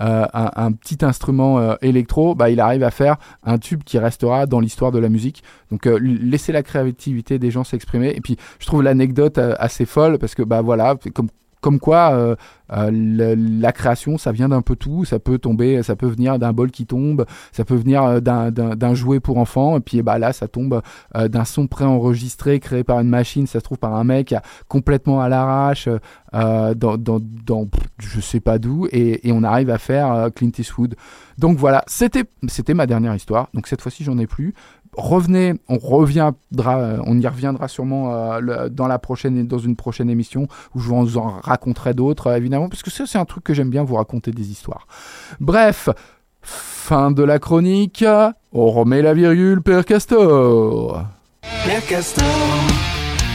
euh, 0.00 0.26
un, 0.32 0.72
petit 0.72 1.04
instrument 1.04 1.58
euh, 1.58 1.74
électro, 1.82 2.34
bah, 2.34 2.50
il 2.50 2.60
arrive 2.60 2.82
à 2.82 2.90
faire 2.90 3.16
un 3.42 3.58
tube 3.58 3.82
qui 3.84 3.98
restera 3.98 4.46
dans 4.46 4.60
l'histoire 4.60 4.92
de 4.92 4.98
la 4.98 5.08
musique. 5.08 5.42
Donc 5.70 5.86
euh, 5.86 5.98
laissez 6.00 6.52
la 6.52 6.62
créativité 6.62 7.38
des 7.38 7.50
gens 7.50 7.64
s'exprimer. 7.64 8.12
Et 8.14 8.20
puis 8.20 8.36
je 8.58 8.66
trouve 8.66 8.82
l'anecdote 8.82 9.38
assez 9.38 9.84
folle 9.84 10.18
parce 10.18 10.34
que 10.34 10.42
bah 10.42 10.62
voilà, 10.62 10.96
comme 11.14 11.28
comme 11.60 11.78
quoi 11.78 12.12
euh, 12.12 12.36
euh, 12.72 13.34
la 13.36 13.72
création 13.72 14.16
ça 14.18 14.32
vient 14.32 14.48
d'un 14.48 14.62
peu 14.62 14.76
tout, 14.76 15.04
ça 15.04 15.18
peut 15.18 15.38
tomber, 15.38 15.82
ça 15.82 15.96
peut 15.96 16.06
venir 16.06 16.38
d'un 16.38 16.52
bol 16.52 16.70
qui 16.70 16.86
tombe, 16.86 17.26
ça 17.52 17.64
peut 17.64 17.74
venir 17.74 18.02
euh, 18.04 18.20
d'un- 18.20 18.94
jouet 18.94 19.20
pour 19.20 19.38
enfants. 19.38 19.76
Et 19.76 19.80
puis 19.80 20.02
bah 20.02 20.18
là 20.18 20.32
ça 20.32 20.48
tombe 20.48 20.82
d'un 21.14 21.44
son 21.44 21.66
préenregistré 21.66 22.60
créé 22.60 22.84
par 22.84 23.00
une 23.00 23.08
machine, 23.08 23.46
ça 23.46 23.60
se 23.60 23.64
trouve 23.64 23.78
par 23.78 23.94
un 23.94 24.04
mec 24.04 24.34
complètement 24.68 25.20
à 25.20 25.28
l'arrache 25.28 25.88
dans, 26.32 26.74
dans, 26.74 27.20
dans 27.46 27.68
je 27.98 28.20
sais 28.20 28.40
pas 28.40 28.58
d'où. 28.58 28.86
Et, 28.92 29.28
et 29.28 29.32
on 29.32 29.42
arrive 29.42 29.70
à 29.70 29.78
faire 29.78 30.30
Clint 30.34 30.50
Eastwood. 30.58 30.94
Donc 31.38 31.56
voilà, 31.58 31.84
c'était 31.86 32.24
ma 32.74 32.86
dernière 32.86 33.14
histoire. 33.14 33.48
Donc 33.54 33.66
cette 33.66 33.80
fois-ci 33.80 34.04
j'en 34.04 34.18
ai 34.18 34.26
plus 34.26 34.54
revenez, 34.96 35.54
on 35.68 35.78
reviendra, 35.78 36.96
on 37.06 37.18
y 37.18 37.26
reviendra 37.26 37.68
sûrement 37.68 38.14
euh, 38.14 38.68
dans 38.68 38.86
la 38.86 38.98
prochaine, 38.98 39.46
dans 39.46 39.58
une 39.58 39.76
prochaine 39.76 40.10
émission 40.10 40.48
où 40.74 40.80
je 40.80 40.88
vous 40.88 41.18
en 41.18 41.40
raconterai 41.40 41.94
d'autres 41.94 42.28
euh, 42.28 42.36
évidemment 42.36 42.68
parce 42.68 42.82
que 42.82 42.90
c'est 42.90 43.18
un 43.18 43.24
truc 43.24 43.44
que 43.44 43.54
j'aime 43.54 43.70
bien 43.70 43.84
vous 43.84 43.94
raconter 43.96 44.32
des 44.32 44.50
histoires. 44.50 44.86
Bref, 45.38 45.88
fin 46.42 47.10
de 47.10 47.22
la 47.22 47.38
chronique. 47.38 48.04
On 48.52 48.70
remet 48.70 49.02
la 49.02 49.14
virgule, 49.14 49.62
Père 49.62 49.84
Castor. 49.84 51.04
Père 51.64 51.86
Castor, 51.86 52.24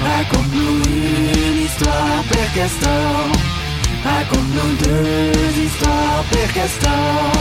raconte-nous 0.01 0.75
une 0.91 1.65
histoire, 1.65 2.23
Père 2.29 2.53
Castor. 2.53 3.55
Raconte-nous 4.03 4.75
deux 4.83 5.63
histoires, 5.63 6.23
Père 6.31 6.53
Castor. 6.53 7.31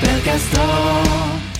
Père 0.00 0.22
Castor. 0.24 1.55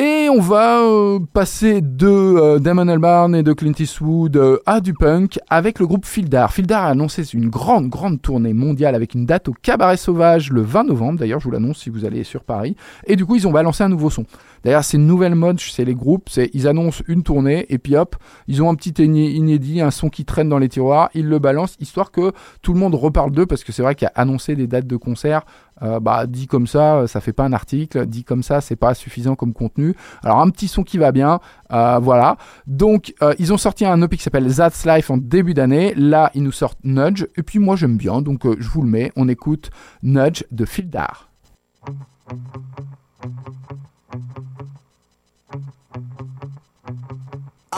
Et 0.00 0.28
on 0.30 0.38
va 0.38 0.82
euh, 0.82 1.18
passer 1.32 1.80
de 1.80 2.06
euh, 2.06 2.58
Damon 2.60 2.86
Albarn 2.86 3.34
et 3.34 3.42
de 3.42 3.52
Clint 3.52 3.72
Eastwood 3.76 4.36
euh, 4.36 4.58
à 4.64 4.80
du 4.80 4.94
punk 4.94 5.40
avec 5.50 5.80
le 5.80 5.88
groupe 5.88 6.06
Fildar. 6.06 6.52
Fildar 6.52 6.84
a 6.84 6.90
annoncé 6.90 7.24
une 7.34 7.48
grande, 7.48 7.88
grande 7.88 8.22
tournée 8.22 8.52
mondiale 8.52 8.94
avec 8.94 9.14
une 9.14 9.26
date 9.26 9.48
au 9.48 9.54
Cabaret 9.60 9.96
Sauvage 9.96 10.52
le 10.52 10.62
20 10.62 10.84
novembre. 10.84 11.18
D'ailleurs, 11.18 11.40
je 11.40 11.46
vous 11.46 11.50
l'annonce 11.50 11.78
si 11.78 11.90
vous 11.90 12.04
allez 12.04 12.22
sur 12.22 12.44
Paris. 12.44 12.76
Et 13.08 13.16
du 13.16 13.26
coup, 13.26 13.34
ils 13.34 13.48
ont 13.48 13.50
balancé 13.50 13.82
un 13.82 13.88
nouveau 13.88 14.08
son. 14.08 14.24
D'ailleurs, 14.64 14.84
c'est 14.84 14.96
une 14.96 15.06
nouvelle 15.06 15.34
mode 15.34 15.58
chez 15.58 15.84
les 15.84 15.94
groupes. 15.94 16.28
C'est 16.28 16.50
ils 16.54 16.66
annoncent 16.66 17.02
une 17.08 17.22
tournée 17.22 17.66
et 17.68 17.78
puis 17.78 17.96
hop, 17.96 18.16
ils 18.46 18.62
ont 18.62 18.70
un 18.70 18.74
petit 18.74 18.90
iné- 19.02 19.30
inédit, 19.30 19.80
un 19.80 19.90
son 19.90 20.08
qui 20.08 20.24
traîne 20.24 20.48
dans 20.48 20.58
les 20.58 20.68
tiroirs. 20.68 21.10
Ils 21.14 21.26
le 21.26 21.38
balancent 21.38 21.76
histoire 21.80 22.10
que 22.10 22.32
tout 22.62 22.72
le 22.72 22.78
monde 22.78 22.94
reparle 22.94 23.30
d'eux 23.30 23.46
parce 23.46 23.64
que 23.64 23.72
c'est 23.72 23.82
vrai 23.82 23.94
a 24.04 24.12
annoncé 24.14 24.56
des 24.56 24.66
dates 24.66 24.86
de 24.86 24.96
concert. 24.96 25.44
Euh, 25.82 26.00
bah, 26.00 26.26
dit 26.26 26.48
comme 26.48 26.66
ça, 26.66 27.06
ça 27.06 27.20
fait 27.20 27.32
pas 27.32 27.44
un 27.44 27.52
article. 27.52 28.06
Dit 28.06 28.24
comme 28.24 28.42
ça, 28.42 28.60
c'est 28.60 28.76
pas 28.76 28.94
suffisant 28.94 29.36
comme 29.36 29.52
contenu. 29.52 29.94
Alors 30.24 30.40
un 30.40 30.50
petit 30.50 30.68
son 30.68 30.82
qui 30.82 30.98
va 30.98 31.12
bien, 31.12 31.40
euh, 31.72 31.98
voilà. 32.00 32.36
Donc 32.66 33.14
euh, 33.22 33.34
ils 33.38 33.52
ont 33.52 33.58
sorti 33.58 33.84
un 33.84 34.00
EP 34.02 34.16
qui 34.16 34.22
s'appelle 34.22 34.52
That's 34.52 34.84
Life 34.86 35.10
en 35.10 35.16
début 35.18 35.54
d'année. 35.54 35.94
Là, 35.94 36.30
ils 36.34 36.42
nous 36.42 36.52
sortent 36.52 36.80
Nudge. 36.84 37.26
Et 37.36 37.42
puis 37.42 37.58
moi 37.58 37.76
j'aime 37.76 37.96
bien, 37.96 38.22
donc 38.22 38.44
euh, 38.46 38.56
je 38.58 38.68
vous 38.68 38.82
le 38.82 38.88
mets. 38.88 39.12
On 39.16 39.28
écoute 39.28 39.70
Nudge 40.02 40.42
de 40.50 40.64
Fildar. 40.64 41.30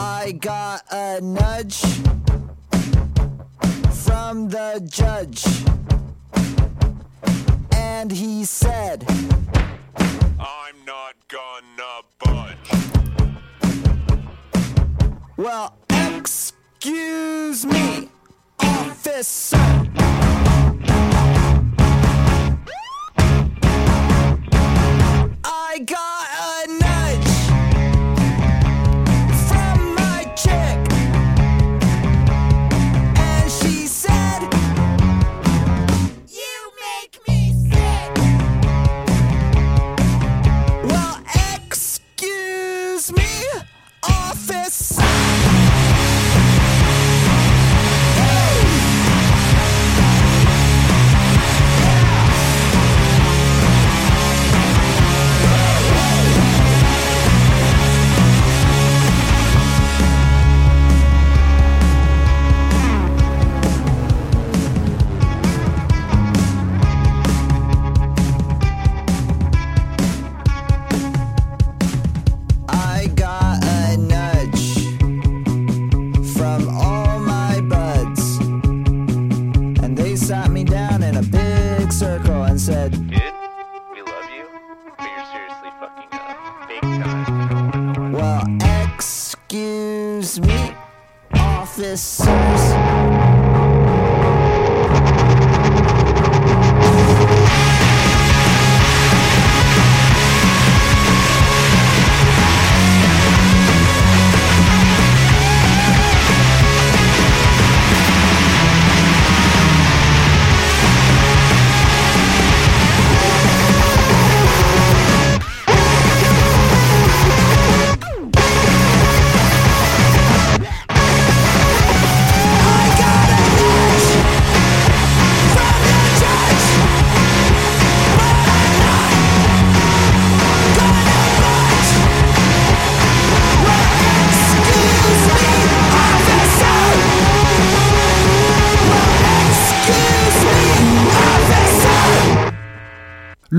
I 0.03 0.31
got 0.31 0.81
a 0.91 1.21
nudge 1.21 1.79
from 4.03 4.49
the 4.49 4.81
judge. 4.89 5.45
And 7.75 8.11
he 8.11 8.43
said, 8.43 9.05
I'm 10.39 10.75
not 10.87 11.13
gonna 11.27 12.01
budge. 12.17 12.71
Well, 15.37 15.77
excuse 15.89 17.63
me, 17.63 18.09
officer. 18.59 19.57
I 25.43 25.79
got 25.85 26.10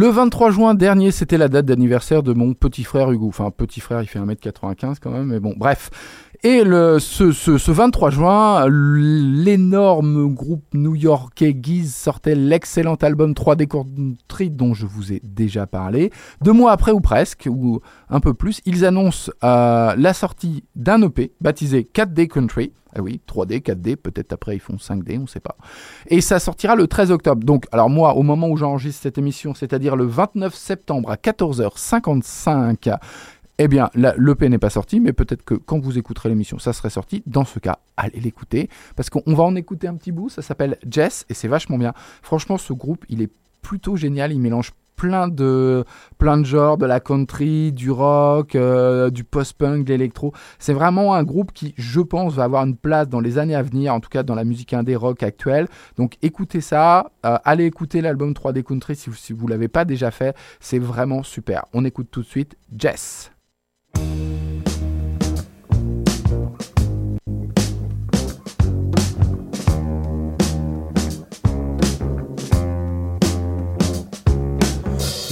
Le 0.02 0.08
23 0.08 0.50
juin 0.50 0.74
dernier, 0.74 1.12
c'était 1.12 1.38
la 1.38 1.46
date 1.46 1.66
d'anniversaire 1.66 2.24
de 2.24 2.32
mon 2.32 2.54
petit 2.54 2.82
frère 2.82 3.12
Hugo. 3.12 3.28
Enfin, 3.28 3.52
petit 3.52 3.78
frère, 3.78 4.02
il 4.02 4.08
fait 4.08 4.18
1m95 4.18 4.96
quand 5.00 5.12
même, 5.12 5.26
mais 5.26 5.38
bon, 5.38 5.54
bref. 5.56 5.90
Et 6.44 6.64
le, 6.64 6.98
ce, 6.98 7.30
ce, 7.30 7.56
ce 7.56 7.70
23 7.70 8.10
juin, 8.10 8.66
l'énorme 8.68 10.34
groupe 10.34 10.64
new-yorkais 10.74 11.56
Giz 11.62 11.94
sortait 11.94 12.34
l'excellent 12.34 12.96
album 12.96 13.30
3D 13.32 13.68
Country 13.68 14.50
dont 14.50 14.74
je 14.74 14.84
vous 14.84 15.12
ai 15.12 15.20
déjà 15.22 15.68
parlé. 15.68 16.10
Deux 16.40 16.50
mois 16.50 16.72
après 16.72 16.90
ou 16.90 17.00
presque, 17.00 17.48
ou 17.48 17.80
un 18.08 18.18
peu 18.18 18.34
plus, 18.34 18.60
ils 18.66 18.84
annoncent 18.84 19.30
euh, 19.44 19.94
la 19.96 20.12
sortie 20.14 20.64
d'un 20.74 21.02
EP 21.02 21.32
baptisé 21.40 21.88
4D 21.94 22.26
Country. 22.26 22.72
Ah 22.94 23.00
oui, 23.00 23.22
3D, 23.26 23.62
4D, 23.62 23.96
peut-être 23.96 24.34
après 24.34 24.56
ils 24.56 24.60
font 24.60 24.74
5D, 24.74 25.16
on 25.18 25.22
ne 25.22 25.26
sait 25.26 25.40
pas. 25.40 25.56
Et 26.08 26.20
ça 26.20 26.38
sortira 26.38 26.76
le 26.76 26.86
13 26.86 27.10
octobre. 27.10 27.42
Donc, 27.42 27.64
alors 27.72 27.88
moi, 27.88 28.16
au 28.16 28.22
moment 28.22 28.48
où 28.48 28.56
j'enregistre 28.58 29.02
cette 29.02 29.16
émission, 29.16 29.54
c'est-à-dire 29.54 29.96
le 29.96 30.04
29 30.04 30.54
septembre 30.54 31.10
à 31.10 31.14
14h55, 31.14 32.98
eh 33.58 33.68
bien, 33.68 33.90
l'EP 33.94 34.48
n'est 34.48 34.58
pas 34.58 34.70
sorti, 34.70 34.98
mais 35.00 35.12
peut-être 35.12 35.44
que 35.44 35.54
quand 35.54 35.78
vous 35.78 35.98
écouterez 35.98 36.28
l'émission, 36.28 36.58
ça 36.58 36.72
serait 36.72 36.90
sorti. 36.90 37.22
Dans 37.26 37.44
ce 37.44 37.58
cas, 37.58 37.78
allez 37.96 38.20
l'écouter, 38.20 38.68
parce 38.96 39.10
qu'on 39.10 39.34
va 39.34 39.44
en 39.44 39.54
écouter 39.56 39.86
un 39.86 39.94
petit 39.94 40.12
bout. 40.12 40.28
Ça 40.28 40.42
s'appelle 40.42 40.78
Jess, 40.88 41.26
et 41.28 41.34
c'est 41.34 41.48
vachement 41.48 41.78
bien. 41.78 41.92
Franchement, 42.22 42.58
ce 42.58 42.72
groupe, 42.72 43.04
il 43.08 43.22
est 43.22 43.30
plutôt 43.60 43.96
génial. 43.96 44.32
Il 44.32 44.40
mélange 44.40 44.72
plein 44.96 45.26
de 45.28 45.84
plein 46.18 46.38
de 46.38 46.44
genres, 46.44 46.78
de 46.78 46.86
la 46.86 47.00
country, 47.00 47.72
du 47.72 47.90
rock, 47.90 48.54
euh, 48.54 49.10
du 49.10 49.24
post-punk, 49.24 49.84
de 49.84 49.92
l'électro. 49.92 50.32
C'est 50.58 50.72
vraiment 50.72 51.14
un 51.14 51.24
groupe 51.24 51.52
qui, 51.52 51.74
je 51.76 52.00
pense, 52.00 52.34
va 52.34 52.44
avoir 52.44 52.64
une 52.64 52.76
place 52.76 53.08
dans 53.08 53.20
les 53.20 53.38
années 53.38 53.56
à 53.56 53.62
venir, 53.62 53.92
en 53.94 54.00
tout 54.00 54.10
cas 54.10 54.22
dans 54.22 54.34
la 54.34 54.44
musique 54.44 54.72
indé 54.72 54.94
rock 54.94 55.22
actuelle. 55.22 55.66
Donc 55.96 56.16
écoutez 56.22 56.60
ça, 56.60 57.10
euh, 57.26 57.36
allez 57.44 57.64
écouter 57.64 58.00
l'album 58.00 58.32
3D 58.32 58.62
Country 58.62 58.94
si 58.94 59.10
vous, 59.10 59.16
si 59.16 59.32
vous 59.32 59.48
l'avez 59.48 59.68
pas 59.68 59.84
déjà 59.84 60.10
fait, 60.10 60.36
c'est 60.60 60.78
vraiment 60.78 61.22
super. 61.22 61.64
On 61.72 61.84
écoute 61.84 62.08
tout 62.10 62.22
de 62.22 62.26
suite 62.26 62.56
Jess. 62.76 63.31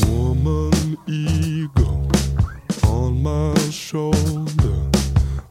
Woman 0.07 0.97
ego 1.07 2.09
on 2.87 3.23
my 3.23 3.55
shoulder. 3.71 4.91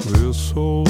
This 0.05 0.53
old 0.55 0.88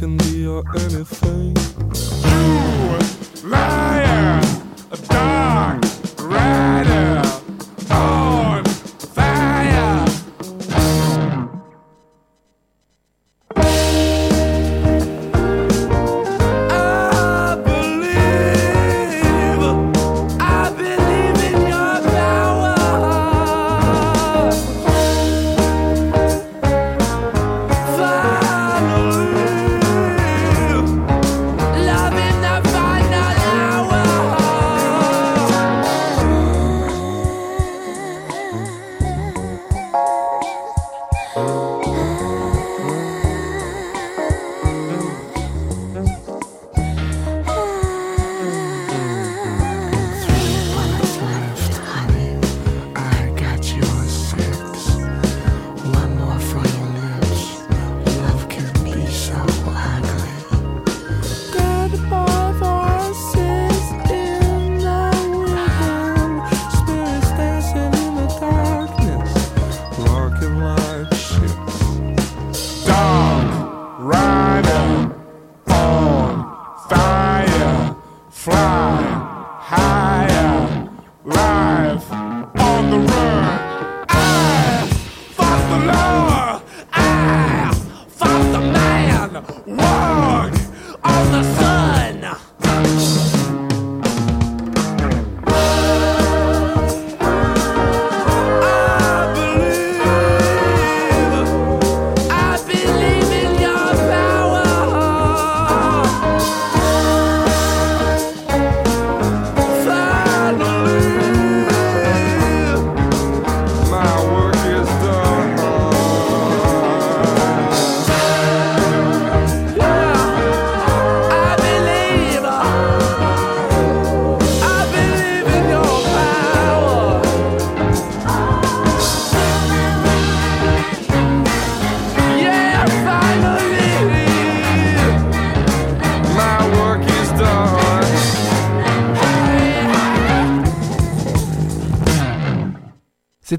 can 0.00 0.16
be 0.16 0.44
your 0.44 0.62
anything. 0.76 1.54
You 2.24 3.50
liar, 3.50 4.40
a 4.90 4.96
dog 4.96 5.79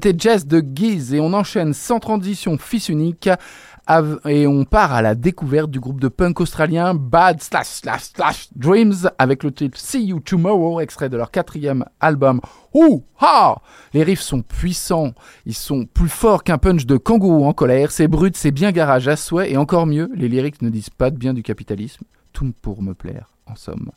C'était 0.02 0.18
Jazz 0.18 0.48
de 0.48 0.58
Guise 0.58 1.14
et 1.14 1.20
on 1.20 1.32
enchaîne 1.32 1.72
sans 1.72 2.00
transition 2.00 2.58
fils 2.58 2.88
unique 2.88 3.30
et 4.26 4.46
on 4.48 4.64
part 4.64 4.92
à 4.92 5.00
la 5.00 5.14
découverte 5.14 5.70
du 5.70 5.78
groupe 5.78 6.00
de 6.00 6.08
punk 6.08 6.40
australien 6.40 6.92
Bad 6.92 7.40
Slash 7.40 7.68
Slash 7.68 8.02
Slash 8.16 8.48
Dreams 8.56 9.08
avec 9.16 9.44
le 9.44 9.52
titre 9.52 9.78
See 9.78 10.06
You 10.06 10.18
Tomorrow, 10.18 10.80
extrait 10.80 11.08
de 11.08 11.16
leur 11.16 11.30
quatrième 11.30 11.84
album. 12.00 12.40
Ouh 12.74 13.04
ha 13.20 13.62
Les 13.94 14.02
riffs 14.02 14.22
sont 14.22 14.42
puissants, 14.42 15.12
ils 15.46 15.54
sont 15.54 15.86
plus 15.86 16.08
forts 16.08 16.42
qu'un 16.42 16.58
punch 16.58 16.84
de 16.84 16.96
kangourou 16.96 17.44
en 17.44 17.52
colère, 17.52 17.92
c'est 17.92 18.08
brut, 18.08 18.36
c'est 18.36 18.50
bien 18.50 18.72
garage 18.72 19.06
à 19.06 19.14
souhait 19.14 19.52
et 19.52 19.56
encore 19.56 19.86
mieux, 19.86 20.10
les 20.16 20.28
lyrics 20.28 20.62
ne 20.62 20.70
disent 20.70 20.90
pas 20.90 21.12
de 21.12 21.16
bien 21.16 21.32
du 21.32 21.44
capitalisme, 21.44 22.02
tout 22.32 22.52
pour 22.60 22.82
me 22.82 22.94
plaire 22.94 23.30
en 23.46 23.54
somme. 23.54 23.92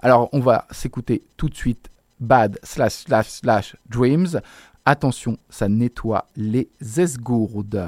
Alors 0.00 0.30
on 0.32 0.40
va 0.40 0.66
s'écouter 0.70 1.22
tout 1.36 1.50
de 1.50 1.54
suite 1.54 1.90
Bad 2.20 2.58
slash 2.62 3.04
slash 3.06 3.28
slash 3.28 3.76
Dreams. 3.88 4.40
Attention, 4.92 5.38
ça 5.48 5.68
nettoie 5.68 6.26
les 6.34 6.68
esgourdes. 6.98 7.86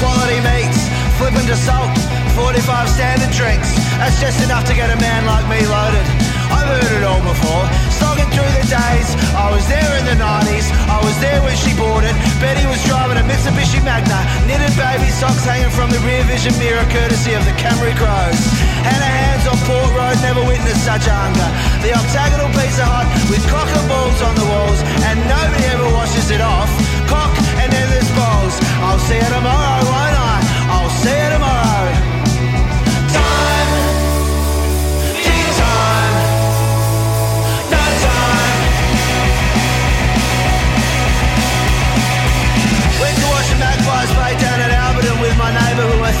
Quality 0.00 0.40
meats, 0.40 0.88
flippant 1.18 1.50
assault, 1.50 1.92
45 2.34 2.88
standard 2.88 3.30
drinks. 3.30 3.74
That's 3.98 4.18
just 4.18 4.42
enough 4.42 4.64
to 4.64 4.74
get 4.74 4.88
a 4.88 4.96
man 4.96 5.26
like 5.26 5.46
me 5.50 5.66
loaded. 5.66 6.06
I've 6.50 6.66
heard 6.66 6.96
it 6.96 7.04
all 7.04 7.20
before, 7.20 7.64
slogging 8.12 8.30
through 8.36 8.52
the 8.60 8.66
days. 8.68 9.08
I 9.32 9.48
was 9.48 9.64
there 9.72 9.92
in 9.96 10.04
the 10.04 10.16
90s, 10.20 10.68
I 10.84 11.00
was 11.00 11.16
there 11.24 11.40
when 11.40 11.56
she 11.56 11.72
bought 11.72 12.04
it. 12.04 12.12
Betty 12.44 12.68
was 12.68 12.80
driving 12.84 13.16
a 13.16 13.24
Mitsubishi 13.24 13.80
Magna, 13.80 14.20
knitted 14.44 14.76
baby 14.76 15.08
socks 15.08 15.44
hanging 15.44 15.72
from 15.72 15.88
the 15.88 16.00
rear 16.04 16.20
vision 16.28 16.52
mirror 16.60 16.84
courtesy 16.92 17.32
of 17.32 17.44
the 17.48 17.56
Camry 17.56 17.96
Crows. 17.96 18.40
Her 18.84 19.00
hands 19.00 19.48
on 19.48 19.56
Port 19.64 19.90
Road, 19.96 20.18
never 20.20 20.44
witnessed 20.44 20.84
such 20.84 21.08
hunger. 21.08 21.48
The 21.80 21.96
octagonal 21.96 22.52
pizza 22.52 22.84
hut 22.84 23.08
with 23.32 23.44
cock 23.48 23.68
and 23.72 23.86
balls 23.88 24.20
on 24.20 24.34
the 24.36 24.44
walls, 24.44 24.80
and 25.08 25.16
nobody 25.24 25.64
ever 25.72 25.88
washes 25.96 26.28
it 26.28 26.44
off. 26.44 26.68
Cock 27.08 27.32
and 27.64 27.72
there's 27.72 28.10
balls. 28.12 28.54
I'll 28.84 29.00
see 29.00 29.16
you 29.16 29.30
tomorrow, 29.32 29.80
won't 29.88 30.16
I? 30.20 30.36
I'll 30.68 30.92
see 31.00 31.16
you 31.16 31.30
tomorrow. 31.32 32.01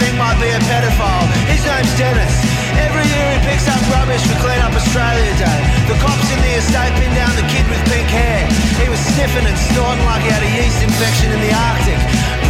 Think 0.02 0.18
might 0.18 0.38
be 0.42 0.50
a 0.50 0.58
pedophile. 0.66 1.26
His 1.46 1.62
name's 1.62 1.94
Dennis. 1.94 2.34
Every 2.74 3.06
year 3.06 3.28
he 3.38 3.38
picks 3.46 3.70
up 3.70 3.78
rubbish 3.94 4.22
for 4.26 4.34
Clean 4.42 4.58
Up 4.58 4.74
Australia 4.74 5.30
Day. 5.38 5.60
The 5.86 5.94
cops 6.02 6.26
in 6.34 6.40
the 6.42 6.58
estate 6.58 6.90
pinned 6.98 7.14
down 7.14 7.30
the 7.38 7.46
kid 7.46 7.62
with 7.70 7.78
pink 7.86 8.10
hair. 8.10 8.42
He 8.82 8.90
was 8.90 8.98
sniffing 9.14 9.46
and 9.46 9.58
snorting 9.70 10.02
like 10.02 10.26
he 10.26 10.30
had 10.34 10.42
a 10.42 10.50
yeast 10.58 10.82
infection 10.82 11.30
in 11.30 11.38
the 11.38 11.52
Arctic. 11.54 12.00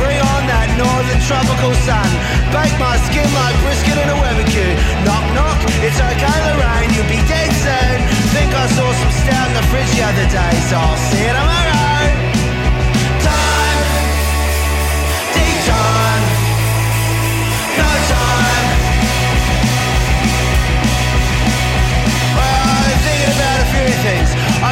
Bring 0.01 0.17
on 0.17 0.43
that 0.49 0.73
northern 0.81 1.21
tropical 1.29 1.77
sun. 1.85 2.09
Bake 2.57 2.73
my 2.81 2.97
skin 3.13 3.29
like 3.37 3.57
brisket 3.61 4.01
in 4.01 4.09
a 4.09 4.17
barbecue. 4.17 4.73
Knock 5.05 5.27
knock, 5.37 5.59
it's 5.85 6.01
okay 6.01 6.39
Lorraine, 6.49 6.91
you'll 6.97 7.13
be 7.13 7.21
dead 7.29 7.53
soon. 7.53 7.99
Think 8.33 8.49
I 8.49 8.65
saw 8.73 8.89
some 8.97 9.13
stout 9.21 9.49
in 9.53 9.55
the 9.61 9.67
fridge 9.69 9.93
the 9.93 10.05
other 10.09 10.27
day, 10.33 10.55
so 10.73 10.81
I'll 10.81 11.03
see 11.13 11.21
you 11.21 11.35
tomorrow. 11.37 12.01
Time, 13.21 13.87
tea 15.37 15.57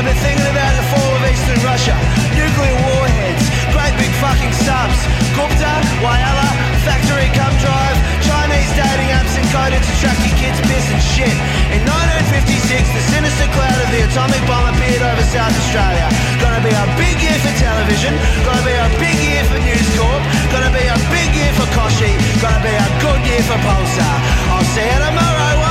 I've 0.01 0.09
been 0.09 0.17
thinking 0.25 0.49
about 0.49 0.73
the 0.81 0.87
fall 0.89 1.13
of 1.13 1.23
Eastern 1.29 1.61
Russia, 1.61 1.93
nuclear 2.33 2.73
warheads, 2.89 3.45
great 3.69 3.93
big 4.01 4.09
fucking 4.17 4.55
subs, 4.65 4.97
Gupta, 5.37 5.73
Wayala, 6.01 6.49
factory 6.89 7.29
cum 7.37 7.53
drive, 7.61 8.01
Chinese 8.25 8.73
dating 8.73 9.13
apps 9.13 9.37
encoded 9.37 9.85
to 9.85 9.93
track 10.01 10.17
kids' 10.41 10.61
piss 10.65 10.89
and 10.89 11.03
shit. 11.05 11.37
1956, 12.41 12.89
the 12.97 13.05
sinister 13.13 13.49
cloud 13.53 13.81
of 13.85 13.89
the 13.93 14.01
atomic 14.09 14.41
bomb 14.49 14.73
appeared 14.73 15.03
over 15.03 15.25
South 15.29 15.53
Australia. 15.53 16.09
Gonna 16.41 16.63
be 16.65 16.73
a 16.73 16.87
big 16.97 17.17
year 17.21 17.37
for 17.41 17.53
television, 17.61 18.17
gonna 18.45 18.65
be 18.65 18.73
a 18.73 18.89
big 18.97 19.17
year 19.21 19.45
for 19.45 19.59
News 19.61 19.89
Corp, 19.97 20.23
gonna 20.49 20.73
be 20.73 20.85
a 20.89 20.99
big 21.13 21.31
year 21.37 21.53
for 21.59 21.69
Koshi, 21.77 22.13
gonna 22.41 22.63
be 22.65 22.73
a 22.73 22.89
good 23.05 23.21
year 23.29 23.43
for 23.45 23.59
Pulsar. 23.61 24.17
I'll 24.53 24.65
see 24.73 24.87
you 24.87 25.01
tomorrow, 25.05 25.70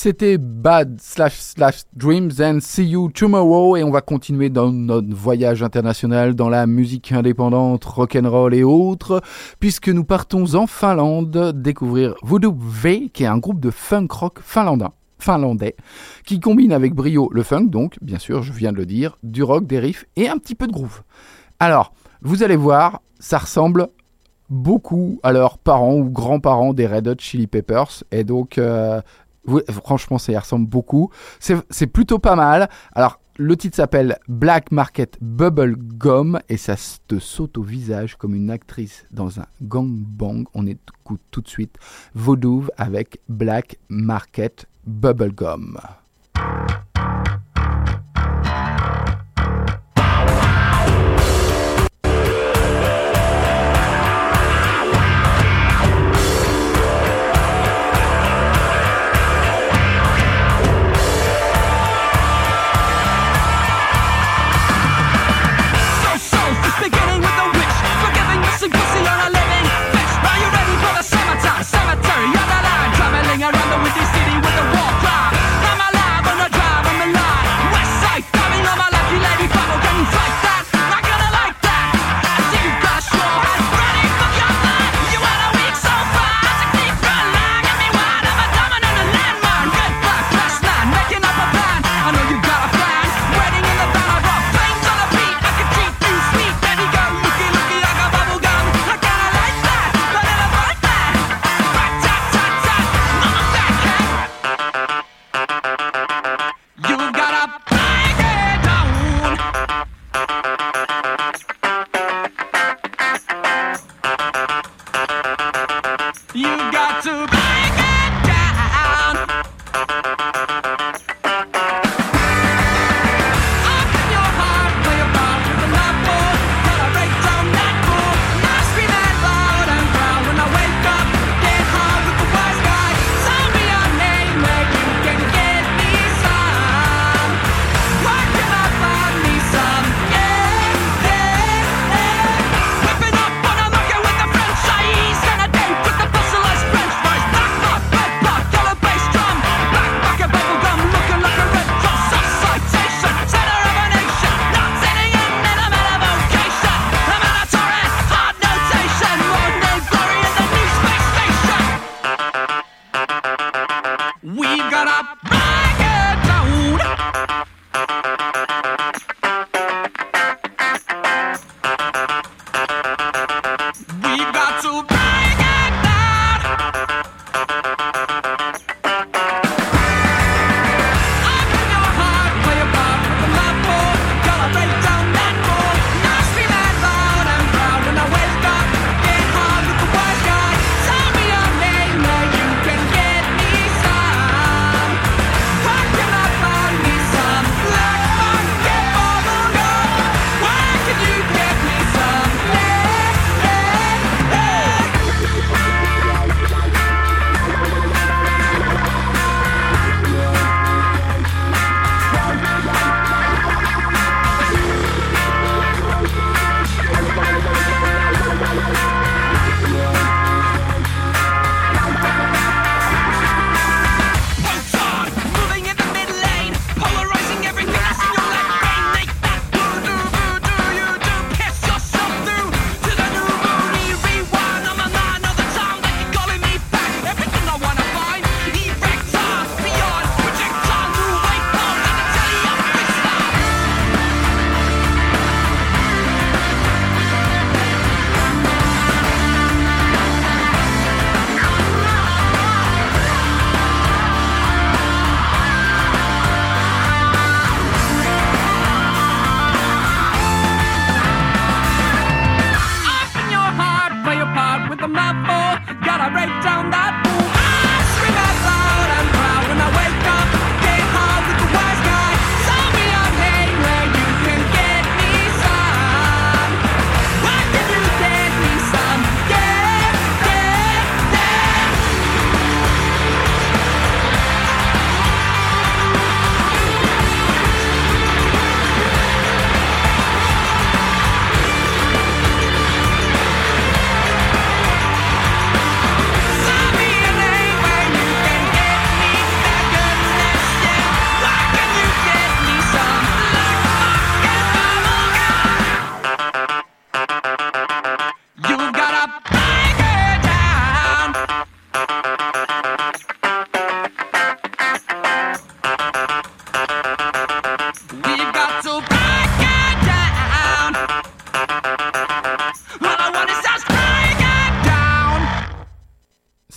C'était 0.00 0.38
Bad 0.38 1.00
slash 1.00 1.40
slash 1.40 1.82
Dreams 1.92 2.30
and 2.40 2.58
See 2.60 2.84
You 2.84 3.10
Tomorrow 3.10 3.76
et 3.76 3.82
on 3.82 3.90
va 3.90 4.00
continuer 4.00 4.48
dans 4.48 4.70
notre 4.70 5.12
voyage 5.12 5.60
international 5.64 6.36
dans 6.36 6.48
la 6.48 6.68
musique 6.68 7.10
indépendante, 7.10 7.84
rock'n'roll 7.84 8.54
et 8.54 8.62
autres, 8.62 9.20
puisque 9.58 9.88
nous 9.88 10.04
partons 10.04 10.54
en 10.54 10.68
Finlande 10.68 11.52
découvrir 11.52 12.14
Voodoo 12.22 12.56
V, 12.56 13.10
qui 13.12 13.24
est 13.24 13.26
un 13.26 13.38
groupe 13.38 13.58
de 13.58 13.72
funk 13.72 14.06
rock 14.08 14.38
finlandais 14.40 15.74
qui 16.24 16.38
combine 16.38 16.72
avec 16.72 16.94
brio 16.94 17.28
le 17.32 17.42
funk, 17.42 17.64
donc, 17.64 17.96
bien 18.00 18.20
sûr, 18.20 18.44
je 18.44 18.52
viens 18.52 18.70
de 18.70 18.76
le 18.76 18.86
dire, 18.86 19.18
du 19.24 19.42
rock, 19.42 19.66
des 19.66 19.80
riffs 19.80 20.04
et 20.14 20.28
un 20.28 20.38
petit 20.38 20.54
peu 20.54 20.68
de 20.68 20.72
groove. 20.72 21.02
Alors, 21.58 21.92
vous 22.22 22.44
allez 22.44 22.54
voir, 22.54 23.02
ça 23.18 23.38
ressemble 23.38 23.88
beaucoup 24.48 25.18
à 25.24 25.32
leurs 25.32 25.58
parents 25.58 25.96
ou 25.96 26.08
grands-parents 26.08 26.72
des 26.72 26.86
Red 26.86 27.08
Hot 27.08 27.16
Chili 27.18 27.48
Peppers, 27.48 28.04
et 28.12 28.22
donc, 28.22 28.58
euh, 28.58 29.00
franchement, 29.70 30.18
ça 30.18 30.32
y 30.32 30.36
ressemble 30.36 30.68
beaucoup. 30.68 31.10
C'est 31.38 31.86
plutôt 31.86 32.18
pas 32.18 32.36
mal. 32.36 32.68
Alors, 32.92 33.20
le 33.40 33.56
titre 33.56 33.76
s'appelle 33.76 34.18
Black 34.26 34.72
Market 34.72 35.16
Bubble 35.20 35.76
Gum 35.76 36.40
et 36.48 36.56
ça 36.56 36.74
te 37.06 37.20
saute 37.20 37.56
au 37.56 37.62
visage 37.62 38.16
comme 38.16 38.34
une 38.34 38.50
actrice 38.50 39.06
dans 39.12 39.38
un 39.38 39.46
gangbang. 39.62 40.44
On 40.54 40.66
écoute 40.66 41.20
tout 41.30 41.40
de 41.40 41.48
suite 41.48 41.76
Vaudouve 42.14 42.72
avec 42.76 43.20
Black 43.28 43.78
Market 43.88 44.66
Bubble 44.86 45.32
Gum. 45.32 45.78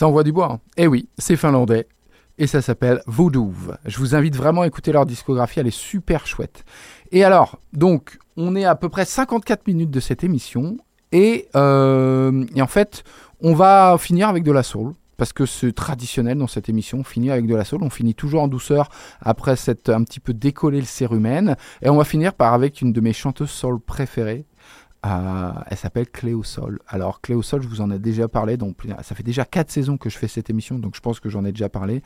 Ça 0.02 0.08
envoie 0.08 0.24
du 0.24 0.32
bois. 0.32 0.54
hein. 0.54 0.60
Eh 0.78 0.88
oui, 0.88 1.10
c'est 1.20 1.36
finlandais. 1.36 1.88
Et 2.39 2.47
ça 2.47 2.64
s'appelle 2.64 3.04
Voodoo. 3.06 3.54
Je 3.86 3.99
vous 3.99 4.16
invite 4.16 4.36
vraiment 4.36 4.62
à 4.62 4.66
écouter 4.66 4.91
leur 4.91 5.06
discographie, 5.06 5.60
elle 5.60 5.68
est 5.68 5.70
super 5.70 6.26
chouette. 6.26 6.66
Et 7.12 7.24
alors, 7.24 7.60
donc, 7.72 8.18
on 8.36 8.56
est 8.56 8.66
à 8.66 8.74
peu 8.74 8.89
près 8.89 9.06
54 9.06 9.68
minutes 9.68 9.91
de 9.91 9.99
cette 9.99 10.24
émission. 10.24 10.78
Et, 11.12 11.49
euh, 11.56 12.43
et 12.56 12.64
en 12.64 12.68
fait, 12.68 13.04
on 13.41 13.54
va 13.54 13.95
finir 13.99 14.28
avec 14.28 14.43
de 14.43 14.52
la 14.52 14.64
soul. 14.64 14.95
Parce 15.18 15.34
que 15.34 15.45
c'est 15.45 15.72
traditionnel 15.72 16.39
dans 16.39 16.47
cette 16.47 16.68
émission, 16.68 17.02
on 17.02 17.04
finit 17.04 17.30
avec 17.30 17.45
de 17.45 17.56
la 17.56 17.64
soul, 17.64 17.84
on 17.84 17.91
finit 17.91 18.16
toujours 18.16 18.41
en 18.41 18.47
douceur 18.47 18.89
après 19.20 19.56
s'être 19.56 19.91
un 19.91 20.04
petit 20.04 20.20
peu 20.20 20.34
décollé 20.34 20.80
le 20.80 20.88
cérumen. 20.88 21.56
Et 21.84 21.89
on 21.89 21.97
va 21.97 22.06
finir 22.06 22.34
par 22.34 22.56
avec 22.56 22.82
une 22.82 22.91
de 22.91 23.02
mes 23.02 23.14
chanteuses 23.14 23.52
soul 23.52 23.80
préférées, 23.80 24.45
elle 25.04 25.78
s'appelle 25.78 26.10
Cléo 26.10 26.43
Sol. 26.43 26.80
Alors 26.88 27.22
Cléo 27.22 27.41
Sol, 27.41 27.62
je 27.62 27.68
vous 27.68 27.82
en 27.82 27.89
ai 27.91 27.99
déjà 27.99 28.28
parlé, 28.28 28.58
donc 28.58 28.78
ça 29.02 29.16
fait 29.16 29.24
déjà 29.24 29.45
quatre 29.45 29.72
saisons 29.72 29.97
que 29.97 30.10
je 30.10 30.18
fais 30.18 30.28
cette 30.28 30.49
émission, 30.49 30.78
donc 30.78 30.95
je 30.95 31.02
pense 31.02 31.20
que 31.20 31.30
j'en 31.30 31.43
ai 31.45 31.52
déjà 31.52 31.70
parlé. 31.70 32.04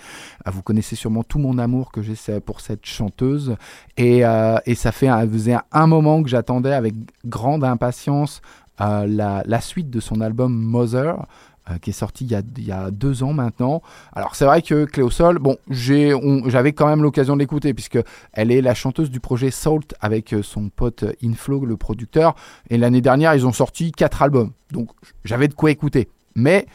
Euh, 0.47 0.51
vous 0.51 0.61
connaissez 0.61 0.95
sûrement 0.95 1.23
tout 1.23 1.39
mon 1.39 1.57
amour 1.57 1.91
que 1.91 2.01
j'ai 2.01 2.15
pour 2.39 2.61
cette 2.61 2.85
chanteuse, 2.85 3.55
et, 3.97 4.25
euh, 4.25 4.57
ça 4.75 4.91
fait 4.91 5.09
faisait 5.27 5.57
un 5.71 5.87
moment 5.87 6.23
que 6.23 6.29
j'attendais 6.29 6.73
avec 6.73 6.95
grande 7.25 7.63
impatience 7.63 8.41
euh, 8.81 9.07
la 9.45 9.61
suite 9.61 9.89
de 9.89 9.99
son 9.99 10.21
album 10.21 10.53
Mother. 10.53 11.25
Euh, 11.71 11.79
qui 11.79 11.89
est 11.89 11.93
sorti 11.93 12.25
il 12.25 12.63
y, 12.67 12.71
a, 12.71 12.91
deux 12.91 13.23
ans 13.23 13.33
maintenant. 13.33 13.81
Alors 14.13 14.35
c'est 14.35 14.45
vrai 14.45 14.61
que 14.61 14.85
Cléo 14.85 15.09
Sol, 15.09 15.39
bon, 15.39 15.57
j'avais 15.67 16.73
quand 16.73 16.85
même 16.85 17.01
l'occasion 17.01 17.33
de 17.33 17.39
l'écouter 17.39 17.73
puisque 17.73 17.97
elle 18.33 18.51
est 18.51 18.61
la 18.61 18.75
chanteuse 18.75 19.09
du 19.09 19.19
projet 19.19 19.49
Salt 19.49 19.95
avec 19.99 20.33
euh, 20.33 20.43
son 20.43 20.69
pote 20.69 21.01
euh, 21.01 21.13
Inflow, 21.23 21.65
le 21.65 21.75
producteur. 21.75 22.35
Et 22.69 22.77
l'année 22.77 23.01
dernière, 23.01 23.33
ils 23.33 23.47
ont 23.47 23.51
sorti 23.51 23.91
quatre 23.91 24.21
albums, 24.21 24.51
donc 24.71 24.91
j'avais 25.23 25.47
de 25.47 25.55
quoi 25.55 25.71
écouter. 25.71 26.07
Mais 26.35 26.67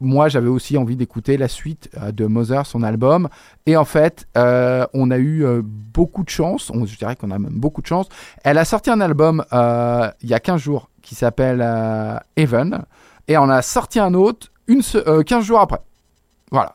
moi, 0.00 0.28
j'avais 0.28 0.48
aussi 0.48 0.76
envie 0.76 0.96
d'écouter 0.96 1.36
la 1.36 1.46
suite 1.46 1.88
de 2.12 2.26
Mother, 2.26 2.66
son 2.66 2.82
album. 2.82 3.28
Et 3.66 3.76
en 3.76 3.84
fait, 3.84 4.26
on 4.34 5.10
a 5.12 5.18
eu 5.18 5.46
beaucoup 5.62 6.24
de 6.24 6.28
chance. 6.28 6.70
On, 6.74 6.84
je 6.84 6.98
dirais 6.98 7.14
qu'on 7.14 7.30
a 7.30 7.38
même 7.38 7.54
beaucoup 7.54 7.80
de 7.80 7.86
chance. 7.86 8.08
Elle 8.42 8.58
a 8.58 8.64
sorti 8.64 8.90
un 8.90 9.00
album 9.00 9.44
il 9.52 10.28
y 10.28 10.34
a 10.34 10.40
15 10.40 10.60
jours 10.60 10.90
qui 11.00 11.14
s'appelle 11.14 11.64
Heaven. 12.36 12.84
Et 13.28 13.38
on 13.38 13.48
a 13.48 13.62
sorti 13.62 13.98
un 13.98 14.14
autre 14.14 14.48
une, 14.66 14.82
euh, 14.94 15.22
15 15.22 15.44
jours 15.44 15.60
après. 15.60 15.80
Voilà. 16.50 16.74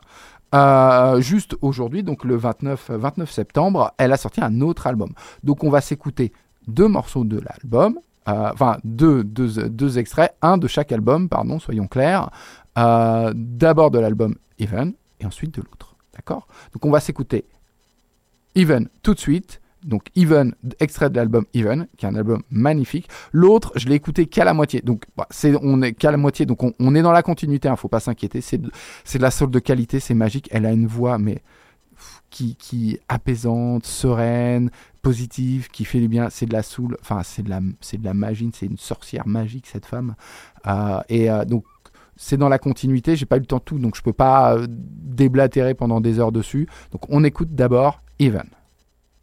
Euh, 0.55 1.21
juste 1.21 1.55
aujourd'hui, 1.61 2.03
donc 2.03 2.23
le 2.23 2.35
29, 2.35 2.91
29 2.91 3.31
septembre, 3.31 3.93
elle 3.97 4.11
a 4.11 4.17
sorti 4.17 4.41
un 4.41 4.61
autre 4.61 4.87
album. 4.87 5.11
Donc 5.43 5.63
on 5.63 5.69
va 5.69 5.81
s'écouter 5.81 6.33
deux 6.67 6.87
morceaux 6.87 7.23
de 7.23 7.39
l'album, 7.39 7.99
euh, 8.27 8.49
enfin 8.53 8.77
deux, 8.83 9.23
deux, 9.23 9.69
deux 9.69 9.99
extraits, 9.99 10.35
un 10.41 10.57
de 10.57 10.67
chaque 10.67 10.91
album, 10.91 11.29
pardon, 11.29 11.59
soyons 11.59 11.87
clairs. 11.87 12.29
Euh, 12.77 13.31
D'abord 13.35 13.91
de 13.91 13.99
l'album 13.99 14.35
Even 14.57 14.93
et 15.19 15.25
ensuite 15.25 15.53
de 15.55 15.61
l'autre. 15.61 15.95
D'accord? 16.15 16.47
Donc 16.73 16.85
on 16.85 16.91
va 16.91 16.99
s'écouter 16.99 17.45
Even 18.55 18.89
tout 19.03 19.13
de 19.13 19.19
suite. 19.19 19.61
Donc 19.83 20.07
Even, 20.15 20.53
extrait 20.79 21.09
de 21.09 21.15
l'album 21.15 21.45
Even, 21.53 21.87
qui 21.97 22.05
est 22.05 22.09
un 22.09 22.15
album 22.15 22.41
magnifique. 22.49 23.07
L'autre, 23.31 23.71
je 23.75 23.87
l'ai 23.87 23.95
écouté 23.95 24.25
qu'à 24.25 24.43
la 24.43 24.53
moitié. 24.53 24.81
Donc 24.81 25.05
bah, 25.15 25.27
c'est 25.29 25.53
on 25.61 25.81
est 25.81 25.93
qu'à 25.93 26.11
la 26.11 26.17
moitié. 26.17 26.45
Donc 26.45 26.63
on, 26.63 26.95
est 26.95 27.01
dans 27.01 27.11
la 27.11 27.23
continuité. 27.23 27.67
Hein, 27.67 27.75
faut 27.75 27.87
pas 27.87 27.99
s'inquiéter. 27.99 28.41
C'est 28.41 28.57
de, 28.57 28.71
c'est 29.03 29.17
de 29.17 29.23
la 29.23 29.31
soul 29.31 29.51
de 29.51 29.59
qualité. 29.59 29.99
C'est 29.99 30.13
magique. 30.13 30.49
Elle 30.51 30.65
a 30.65 30.71
une 30.71 30.87
voix 30.87 31.17
mais 31.17 31.41
qui 32.29 32.55
qui 32.55 32.99
apaisante, 33.07 33.85
sereine, 33.85 34.69
positive, 35.01 35.69
qui 35.69 35.85
fait 35.85 35.99
du 35.99 36.07
bien. 36.07 36.29
C'est 36.29 36.45
de 36.45 36.53
la 36.53 36.63
soul. 36.63 36.97
Enfin 37.01 37.21
c'est 37.23 37.43
de 37.43 37.49
la 37.49 37.61
c'est 37.79 37.99
de 37.99 38.05
la 38.05 38.13
magie. 38.13 38.51
C'est 38.53 38.65
une 38.65 38.77
sorcière 38.77 39.27
magique 39.27 39.67
cette 39.67 39.85
femme. 39.85 40.15
Euh, 40.67 40.99
et 41.07 41.31
euh, 41.31 41.45
donc 41.45 41.63
c'est 42.17 42.37
dans 42.37 42.49
la 42.49 42.59
continuité. 42.59 43.15
J'ai 43.15 43.25
pas 43.25 43.37
eu 43.37 43.41
le 43.41 43.45
temps 43.45 43.59
de 43.59 43.63
tout, 43.63 43.79
donc 43.79 43.95
je 43.95 44.01
peux 44.01 44.13
pas 44.13 44.55
euh, 44.55 44.67
déblatérer 44.67 45.73
pendant 45.73 46.01
des 46.01 46.19
heures 46.19 46.33
dessus. 46.33 46.67
Donc 46.91 47.03
on 47.07 47.23
écoute 47.23 47.55
d'abord 47.55 48.01
Even. 48.19 48.49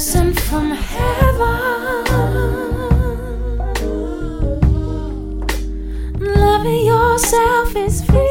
sent 0.00 0.40
from 0.40 0.70
heaven. 0.70 1.36
Loving 6.18 6.86
yourself 6.86 7.76
is 7.76 8.02
free. 8.06 8.29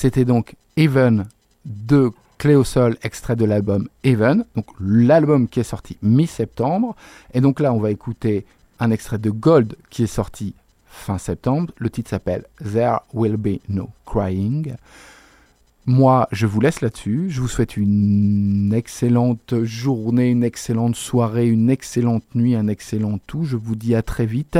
C'était 0.00 0.24
donc 0.24 0.54
Even 0.78 1.26
de 1.66 2.10
Cléosol, 2.38 2.96
extrait 3.02 3.36
de 3.36 3.44
l'album 3.44 3.86
Even, 4.02 4.46
donc 4.56 4.64
l'album 4.80 5.46
qui 5.46 5.60
est 5.60 5.62
sorti 5.62 5.98
mi-septembre. 6.00 6.96
Et 7.34 7.42
donc 7.42 7.60
là, 7.60 7.74
on 7.74 7.80
va 7.80 7.90
écouter 7.90 8.46
un 8.78 8.92
extrait 8.92 9.18
de 9.18 9.28
Gold 9.28 9.76
qui 9.90 10.04
est 10.04 10.06
sorti 10.06 10.54
fin 10.86 11.18
septembre. 11.18 11.74
Le 11.76 11.90
titre 11.90 12.08
s'appelle 12.08 12.46
There 12.64 13.00
Will 13.12 13.36
Be 13.36 13.58
No 13.68 13.90
Crying. 14.06 14.74
Moi, 15.84 16.26
je 16.32 16.46
vous 16.46 16.62
laisse 16.62 16.80
là-dessus. 16.80 17.26
Je 17.28 17.42
vous 17.42 17.48
souhaite 17.48 17.76
une 17.76 18.72
excellente 18.72 19.64
journée, 19.64 20.30
une 20.30 20.44
excellente 20.44 20.96
soirée, 20.96 21.46
une 21.46 21.68
excellente 21.68 22.24
nuit, 22.34 22.54
un 22.54 22.68
excellent 22.68 23.18
tout. 23.26 23.44
Je 23.44 23.58
vous 23.58 23.76
dis 23.76 23.94
à 23.94 24.00
très 24.00 24.24
vite. 24.24 24.58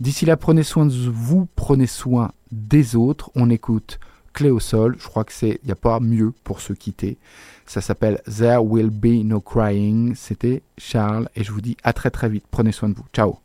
D'ici 0.00 0.24
là, 0.24 0.38
prenez 0.38 0.62
soin 0.62 0.86
de 0.86 0.94
vous, 0.94 1.46
prenez 1.56 1.86
soin 1.86 2.32
des 2.52 2.96
autres. 2.96 3.30
On 3.34 3.50
écoute 3.50 4.00
Clé 4.38 4.50
au 4.50 4.60
sol. 4.60 4.94
Je 5.00 5.08
crois 5.08 5.24
que 5.24 5.32
c'est, 5.32 5.58
il 5.64 5.66
n'y 5.66 5.72
a 5.72 5.74
pas 5.74 5.98
mieux 5.98 6.32
pour 6.44 6.60
se 6.60 6.72
quitter. 6.72 7.18
Ça 7.66 7.80
s'appelle 7.80 8.22
There 8.24 8.62
Will 8.62 8.88
Be 8.88 9.24
No 9.24 9.40
Crying. 9.40 10.14
C'était 10.14 10.62
Charles 10.76 11.28
et 11.34 11.42
je 11.42 11.50
vous 11.50 11.60
dis 11.60 11.76
à 11.82 11.92
très 11.92 12.10
très 12.10 12.28
vite. 12.28 12.44
Prenez 12.48 12.70
soin 12.70 12.88
de 12.88 12.94
vous. 12.94 13.06
Ciao. 13.12 13.38